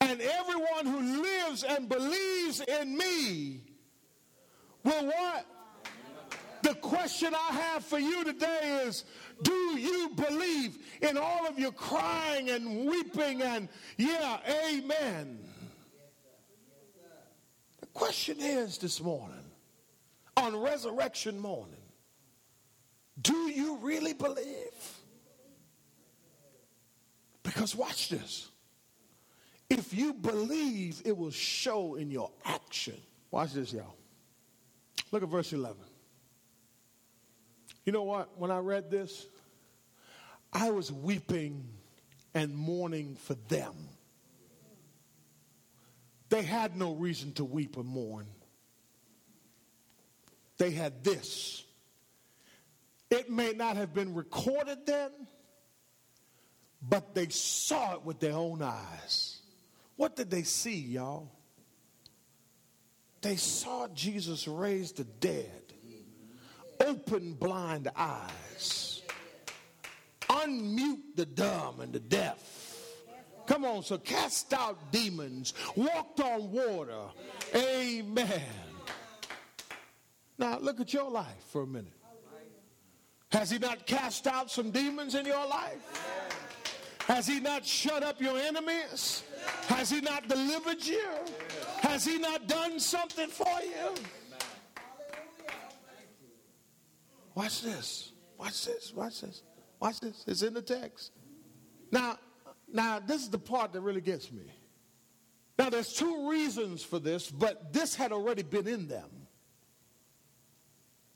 And 0.00 0.20
everyone 0.20 0.86
who 0.86 1.22
lives 1.22 1.64
and 1.64 1.88
believes 1.88 2.60
in 2.60 2.96
me 2.96 3.60
will 4.84 5.06
what? 5.06 5.46
The 6.62 6.74
question 6.74 7.34
I 7.34 7.54
have 7.54 7.84
for 7.84 7.98
you 7.98 8.24
today 8.24 8.82
is 8.84 9.04
do 9.42 9.78
you 9.78 10.10
believe 10.14 10.78
in 11.00 11.16
all 11.16 11.46
of 11.46 11.58
your 11.58 11.72
crying 11.72 12.50
and 12.50 12.86
weeping 12.86 13.42
and, 13.42 13.68
yeah, 13.96 14.38
amen? 14.70 15.38
The 17.80 17.86
question 17.88 18.36
is 18.40 18.78
this 18.78 19.00
morning, 19.00 19.44
on 20.36 20.56
resurrection 20.56 21.38
morning, 21.38 21.76
do 23.20 23.34
you 23.50 23.76
really 23.82 24.14
believe? 24.14 24.98
Because 27.42 27.76
watch 27.76 28.08
this. 28.08 28.48
If 29.68 29.94
you 29.94 30.12
believe, 30.14 31.02
it 31.04 31.16
will 31.16 31.30
show 31.30 31.94
in 31.94 32.10
your 32.10 32.30
action. 32.44 32.96
Watch 33.30 33.54
this, 33.54 33.72
y'all. 33.72 33.96
Look 35.10 35.22
at 35.22 35.28
verse 35.28 35.52
11. 35.52 35.76
You 37.84 37.92
know 37.92 38.02
what? 38.02 38.38
When 38.38 38.50
I 38.50 38.58
read 38.58 38.90
this, 38.90 39.26
I 40.52 40.70
was 40.70 40.92
weeping 40.92 41.68
and 42.34 42.54
mourning 42.54 43.16
for 43.16 43.34
them. 43.48 43.74
They 46.28 46.42
had 46.42 46.76
no 46.76 46.94
reason 46.94 47.32
to 47.34 47.44
weep 47.44 47.76
or 47.76 47.84
mourn. 47.84 48.26
They 50.58 50.70
had 50.70 51.04
this. 51.04 51.64
It 53.10 53.30
may 53.30 53.52
not 53.52 53.76
have 53.76 53.92
been 53.92 54.14
recorded 54.14 54.86
then, 54.86 55.10
but 56.80 57.14
they 57.14 57.28
saw 57.28 57.94
it 57.94 58.04
with 58.04 58.20
their 58.20 58.34
own 58.34 58.62
eyes. 58.62 59.40
What 59.96 60.16
did 60.16 60.30
they 60.30 60.42
see, 60.42 60.78
y'all? 60.78 61.30
They 63.20 63.36
saw 63.36 63.86
Jesus 63.88 64.48
raise 64.48 64.92
the 64.92 65.04
dead, 65.04 65.74
open 66.80 67.34
blind 67.34 67.88
eyes, 67.94 68.91
unmute 70.44 71.16
the 71.16 71.26
dumb 71.26 71.80
and 71.80 71.92
the 71.92 72.00
deaf. 72.00 72.70
Come 73.46 73.64
on, 73.64 73.82
so 73.82 73.98
cast 73.98 74.52
out 74.52 74.92
demons, 74.92 75.54
walked 75.74 76.20
on 76.20 76.50
water. 76.52 77.02
Amen. 77.54 78.42
Now 80.38 80.58
look 80.58 80.80
at 80.80 80.92
your 80.92 81.10
life 81.10 81.44
for 81.50 81.62
a 81.62 81.66
minute. 81.66 81.92
Has 83.32 83.50
he 83.50 83.58
not 83.58 83.86
cast 83.86 84.26
out 84.26 84.50
some 84.50 84.70
demons 84.70 85.14
in 85.14 85.24
your 85.24 85.46
life? 85.46 86.28
Has 87.06 87.26
he 87.26 87.40
not 87.40 87.64
shut 87.64 88.02
up 88.02 88.20
your 88.20 88.38
enemies? 88.38 89.24
Has 89.66 89.90
he 89.90 90.00
not 90.00 90.28
delivered 90.28 90.84
you? 90.84 91.08
Has 91.80 92.04
he 92.04 92.18
not 92.18 92.46
done 92.46 92.78
something 92.78 93.28
for 93.28 93.60
you? 93.62 93.94
Watch 97.34 97.62
this. 97.62 98.12
Watch 98.38 98.66
this. 98.66 98.92
Watch 98.94 99.20
this. 99.22 99.42
Watch 99.82 99.98
this. 99.98 100.22
It's 100.28 100.42
in 100.42 100.54
the 100.54 100.62
text. 100.62 101.10
Now, 101.90 102.16
now 102.72 103.00
this 103.00 103.20
is 103.20 103.30
the 103.30 103.38
part 103.38 103.72
that 103.72 103.80
really 103.80 104.00
gets 104.00 104.30
me. 104.30 104.44
Now 105.58 105.70
there's 105.70 105.92
two 105.92 106.30
reasons 106.30 106.84
for 106.84 107.00
this, 107.00 107.28
but 107.28 107.72
this 107.72 107.96
had 107.96 108.12
already 108.12 108.44
been 108.44 108.68
in 108.68 108.86
them. 108.86 109.10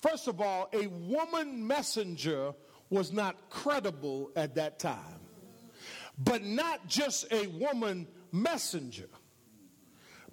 First 0.02 0.26
of 0.26 0.40
all, 0.40 0.68
a 0.72 0.88
woman 0.88 1.64
messenger 1.64 2.54
was 2.90 3.12
not 3.12 3.50
credible 3.50 4.32
at 4.34 4.56
that 4.56 4.80
time. 4.80 5.20
But 6.18 6.42
not 6.42 6.88
just 6.88 7.32
a 7.32 7.46
woman 7.46 8.08
messenger, 8.32 9.08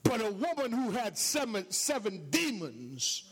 but 0.01 0.21
a 0.21 0.31
woman 0.31 0.71
who 0.71 0.89
had 0.89 1.19
seven, 1.19 1.69
seven 1.69 2.31
demons 2.31 3.31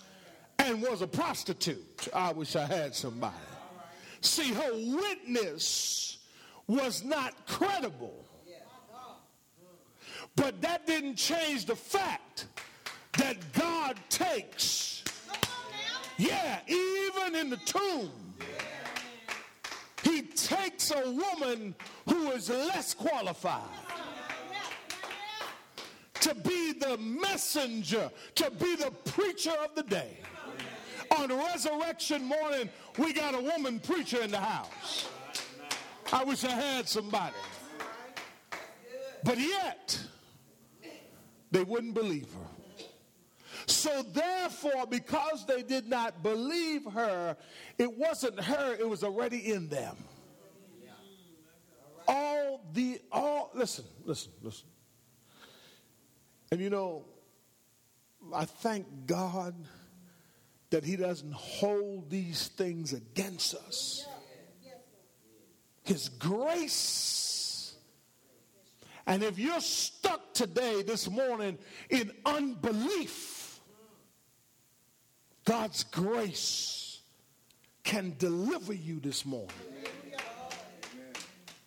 and 0.59 0.79
was 0.79 1.01
a 1.01 1.07
prostitute. 1.07 2.07
I 2.13 2.33
wish 2.33 2.55
I 2.55 2.67
had 2.67 2.93
somebody. 2.93 3.33
See, 4.21 4.53
her 4.53 4.71
witness 4.73 6.19
was 6.67 7.03
not 7.03 7.45
credible. 7.47 8.25
But 10.35 10.61
that 10.61 10.87
didn't 10.87 11.15
change 11.15 11.65
the 11.65 11.75
fact 11.75 12.45
that 13.17 13.35
God 13.53 13.97
takes, 14.09 15.03
yeah, 16.17 16.59
even 16.67 17.35
in 17.35 17.49
the 17.49 17.57
tomb, 17.57 18.11
he 20.03 20.21
takes 20.21 20.91
a 20.91 21.11
woman 21.11 21.75
who 22.07 22.31
is 22.31 22.49
less 22.49 22.93
qualified 22.93 23.61
to 26.21 26.35
be 26.35 26.73
the 26.73 26.97
messenger, 26.97 28.09
to 28.35 28.51
be 28.51 28.75
the 28.75 28.91
preacher 29.05 29.53
of 29.63 29.75
the 29.75 29.83
day. 29.83 30.19
On 31.17 31.29
resurrection 31.29 32.25
morning, 32.25 32.69
we 32.97 33.13
got 33.13 33.35
a 33.35 33.41
woman 33.41 33.79
preacher 33.79 34.21
in 34.21 34.31
the 34.31 34.39
house. 34.39 35.07
I 36.11 36.23
wish 36.23 36.43
I 36.43 36.51
had 36.51 36.87
somebody. 36.87 37.35
But 39.23 39.37
yet, 39.37 39.99
they 41.51 41.63
wouldn't 41.63 41.93
believe 41.93 42.27
her. 42.33 42.51
So 43.67 44.03
therefore, 44.03 44.85
because 44.87 45.45
they 45.45 45.61
did 45.61 45.87
not 45.87 46.23
believe 46.23 46.85
her, 46.91 47.37
it 47.77 47.97
wasn't 47.97 48.39
her, 48.41 48.73
it 48.73 48.87
was 48.87 49.03
already 49.03 49.51
in 49.51 49.69
them. 49.69 49.95
All 52.07 52.65
the, 52.73 52.99
all, 53.11 53.51
listen, 53.53 53.85
listen, 54.03 54.31
listen. 54.41 54.67
And 56.51 56.59
you 56.59 56.69
know, 56.69 57.05
I 58.33 58.45
thank 58.45 58.85
God 59.05 59.55
that 60.71 60.83
He 60.83 60.95
doesn't 60.95 61.33
hold 61.33 62.09
these 62.09 62.47
things 62.47 62.93
against 62.93 63.53
us. 63.53 64.05
His 65.83 66.09
grace. 66.09 67.75
And 69.05 69.23
if 69.23 69.37
you're 69.37 69.61
stuck 69.61 70.33
today, 70.33 70.83
this 70.83 71.09
morning, 71.09 71.57
in 71.89 72.11
unbelief, 72.25 73.59
God's 75.43 75.83
grace 75.83 77.01
can 77.83 78.15
deliver 78.17 78.73
you 78.73 78.99
this 78.99 79.25
morning. 79.25 79.49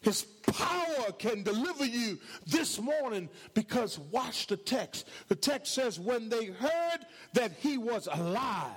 His 0.01 0.23
power 0.23 1.13
can 1.19 1.43
deliver 1.43 1.85
you 1.85 2.19
this 2.47 2.79
morning 2.79 3.29
because 3.55 3.99
watch 3.99 4.47
the 4.47 4.57
text. 4.57 5.09
The 5.29 5.35
text 5.35 5.75
says, 5.75 5.99
when 5.99 6.29
they 6.29 6.47
heard 6.47 6.99
that 7.33 7.53
he 7.59 7.79
was 7.79 8.07
alive, 8.11 8.71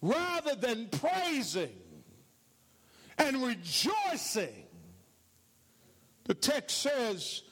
rather 0.00 0.54
than 0.54 0.88
praising 0.88 1.76
and 3.18 3.42
rejoicing, 3.42 4.64
the 6.24 6.34
text 6.34 6.78
says, 6.78 7.42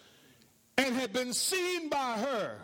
and 0.77 0.95
had 0.95 1.13
been 1.13 1.33
seen 1.33 1.89
by 1.89 2.19
her. 2.19 2.59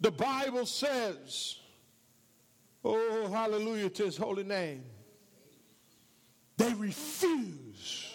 The 0.00 0.10
Bible 0.10 0.66
says, 0.66 1.58
oh, 2.84 3.28
hallelujah 3.30 3.90
to 3.90 4.04
his 4.04 4.16
holy 4.16 4.44
name 4.44 4.84
they 6.60 6.74
refuse 6.74 8.12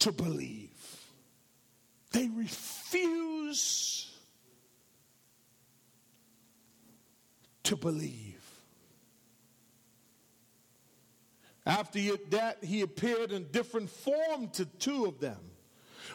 to 0.00 0.10
believe. 0.10 0.70
They 2.10 2.28
refuse 2.28 4.13
to 7.64 7.76
believe. 7.76 8.40
After 11.66 11.98
that, 12.30 12.62
he 12.62 12.82
appeared 12.82 13.32
in 13.32 13.44
different 13.50 13.88
form 13.88 14.48
to 14.50 14.66
two 14.66 15.06
of 15.06 15.18
them 15.18 15.38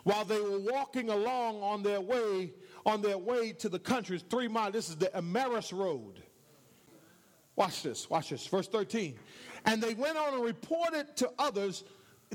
while 0.04 0.24
they 0.24 0.40
were 0.40 0.60
walking 0.60 1.10
along 1.10 1.62
on 1.62 1.84
their 1.84 2.02
way 2.02 2.52
on 2.86 3.02
their 3.02 3.18
way 3.18 3.52
to 3.52 3.70
the 3.70 3.80
country. 3.80 4.20
Three 4.30 4.48
miles. 4.48 4.74
This 4.74 4.90
is 4.90 4.96
the 4.96 5.16
Emmaus 5.16 5.74
Road. 5.74 6.24
Watch 7.56 7.84
this. 7.84 8.10
Watch 8.10 8.30
this. 8.30 8.46
Verse 8.48 8.68
13. 8.68 9.18
And 9.66 9.84
they 9.84 9.94
went 9.94 10.18
on 10.18 10.34
and 10.34 10.44
reported 10.44 11.16
to 11.18 11.30
others, 11.38 11.84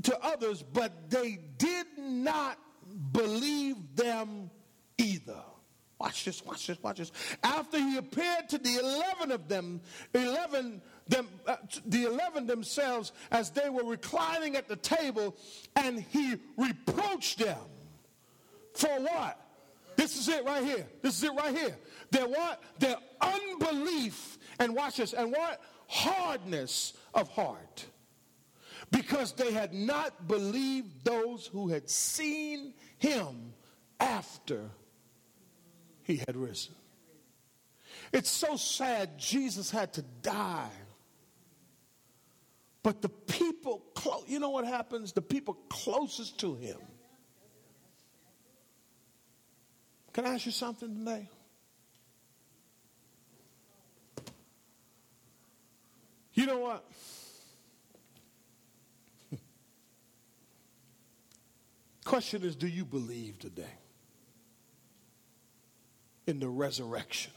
to 0.03 0.19
others, 0.23 0.63
but 0.63 1.11
they 1.11 1.39
did 1.57 1.87
not 1.97 2.59
believe 3.13 3.77
them 3.97 4.51
either. 4.99 5.43
Watch 6.05 6.25
this, 6.27 6.45
watch 6.45 6.67
this, 6.67 6.83
watch 6.83 6.99
this. 6.99 7.13
After 7.43 7.79
he 7.79 7.97
appeared 7.97 8.51
to 8.51 8.59
the 8.59 8.79
11 8.79 9.33
of 9.33 9.49
them, 9.49 9.81
11 10.13 10.83
them, 11.09 11.29
uh, 11.47 11.57
the 11.87 12.05
11 12.05 12.47
themselves 12.47 13.13
as 13.31 13.51
they 13.51 13.71
were 13.71 13.85
reclining 13.85 14.55
at 14.55 14.69
the 14.69 14.77
table, 14.77 15.35
and 15.77 16.01
he 16.11 16.37
reproached 16.59 17.39
them 17.39 17.57
for 18.75 18.91
what? 19.01 19.41
This 19.97 20.19
is 20.19 20.29
it 20.29 20.45
right 20.45 20.63
here. 20.63 20.87
This 21.01 21.17
is 21.17 21.25
it 21.25 21.33
right 21.33 21.57
here. 21.57 21.77
Their 22.11 22.27
what? 22.27 22.63
Their 22.81 22.97
unbelief. 23.21 24.39
And 24.59 24.75
watch 24.75 24.99
this. 24.99 25.15
And 25.15 25.33
what? 25.33 25.63
hardness 25.87 26.95
of 27.15 27.29
heart 27.29 27.87
because 28.91 29.33
they 29.33 29.53
had 29.53 29.73
not 29.73 30.27
believed 30.29 31.05
those 31.05 31.47
who 31.47 31.69
had 31.69 31.89
seen 31.89 32.75
him 32.99 33.53
after 34.01 34.71
he 36.05 36.17
had 36.17 36.37
risen. 36.37 36.75
It's 38.13 38.31
so 38.31 38.57
sad 38.57 39.19
Jesus 39.19 39.71
had 39.71 39.93
to 39.95 40.03
die. 40.23 40.71
But 42.83 43.03
the 43.03 43.09
people, 43.09 43.83
close, 43.95 44.25
you 44.29 44.39
know 44.39 44.51
what 44.51 44.67
happens? 44.67 45.13
The 45.13 45.23
people 45.23 45.55
closest 45.69 46.39
to 46.41 46.55
him. 46.55 46.77
Can 50.13 50.27
I 50.27 50.35
ask 50.35 50.47
you 50.47 50.53
something 50.53 50.97
today? 50.99 51.29
You 56.35 56.47
know 56.47 56.59
what? 56.59 56.85
Question 62.05 62.43
is 62.43 62.55
do 62.55 62.69
you 62.69 62.85
believe 62.85 63.39
today 63.39 63.65
in 66.27 66.41
the 66.41 66.49
resurrection? 66.49 67.33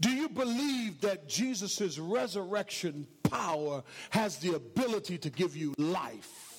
Do 0.00 0.10
you 0.10 0.28
believe 0.28 1.00
that 1.02 1.28
Jesus' 1.28 1.98
resurrection 1.98 3.06
power 3.22 3.82
has 4.10 4.38
the 4.38 4.54
ability 4.54 5.18
to 5.18 5.30
give 5.30 5.56
you 5.56 5.74
life? 5.78 6.54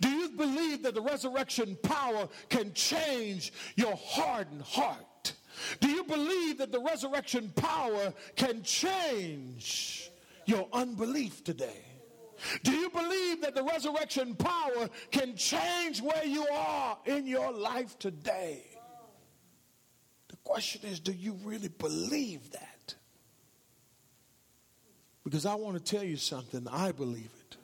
Do 0.00 0.08
you 0.08 0.30
believe 0.30 0.82
that 0.84 0.94
the 0.94 1.02
resurrection 1.02 1.76
power 1.82 2.28
can 2.48 2.72
change 2.72 3.52
your 3.76 3.94
hardened 3.96 4.62
heart? 4.62 5.34
Do 5.80 5.88
you 5.88 6.04
believe 6.04 6.58
that 6.58 6.72
the 6.72 6.80
resurrection 6.80 7.52
power 7.56 8.12
can 8.36 8.62
change 8.62 10.10
your 10.46 10.68
unbelief 10.72 11.44
today? 11.44 11.84
Do 12.62 12.72
you 12.72 12.90
believe 12.90 13.42
that 13.42 13.54
the 13.54 13.62
resurrection 13.62 14.34
power 14.34 14.88
can 15.10 15.36
change 15.36 16.02
where 16.02 16.24
you 16.24 16.46
are 16.48 16.98
in 17.06 17.26
your 17.26 17.52
life 17.52 17.98
today? 17.98 18.62
The 20.28 20.36
question 20.44 20.82
is 20.84 21.00
do 21.00 21.12
you 21.12 21.36
really 21.44 21.68
believe 21.68 22.50
that? 22.52 22.94
Because 25.24 25.44
I 25.44 25.54
want 25.56 25.76
to 25.76 25.82
tell 25.82 26.04
you 26.04 26.16
something, 26.16 26.68
I 26.70 26.92
believe 26.92 27.32
it. 27.40 27.56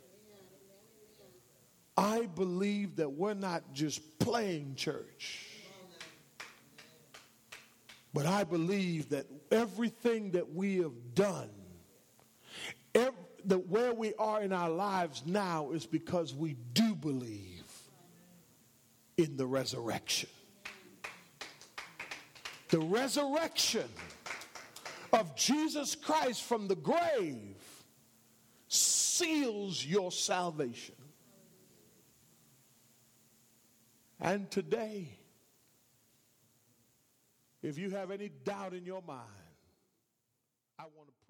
I 1.96 2.26
believe 2.26 2.96
that 2.96 3.12
we're 3.12 3.34
not 3.34 3.72
just 3.72 4.18
playing 4.18 4.74
church. 4.76 5.46
But 8.14 8.26
I 8.26 8.44
believe 8.44 9.10
that 9.10 9.26
everything 9.50 10.32
that 10.32 10.52
we 10.52 10.78
have 10.78 11.14
done, 11.14 11.50
every, 12.94 13.14
that 13.46 13.68
where 13.68 13.92
we 13.92 14.14
are 14.14 14.42
in 14.42 14.52
our 14.52 14.70
lives 14.70 15.22
now 15.26 15.70
is 15.72 15.86
because 15.86 16.34
we 16.34 16.56
do 16.72 16.94
believe 16.94 17.64
in 19.16 19.36
the 19.36 19.46
resurrection. 19.46 20.28
The 22.68 22.80
resurrection 22.80 23.88
of 25.12 25.36
Jesus 25.36 25.94
Christ 25.94 26.42
from 26.42 26.68
the 26.68 26.76
grave 26.76 27.56
seals 28.68 29.84
your 29.84 30.10
salvation. 30.10 30.94
And 34.20 34.50
today, 34.50 35.08
if 37.62 37.76
you 37.76 37.90
have 37.90 38.10
any 38.10 38.30
doubt 38.44 38.72
in 38.72 38.86
your 38.86 39.02
mind, 39.02 39.20
I 40.78 40.84
want 40.96 41.08
to. 41.08 41.21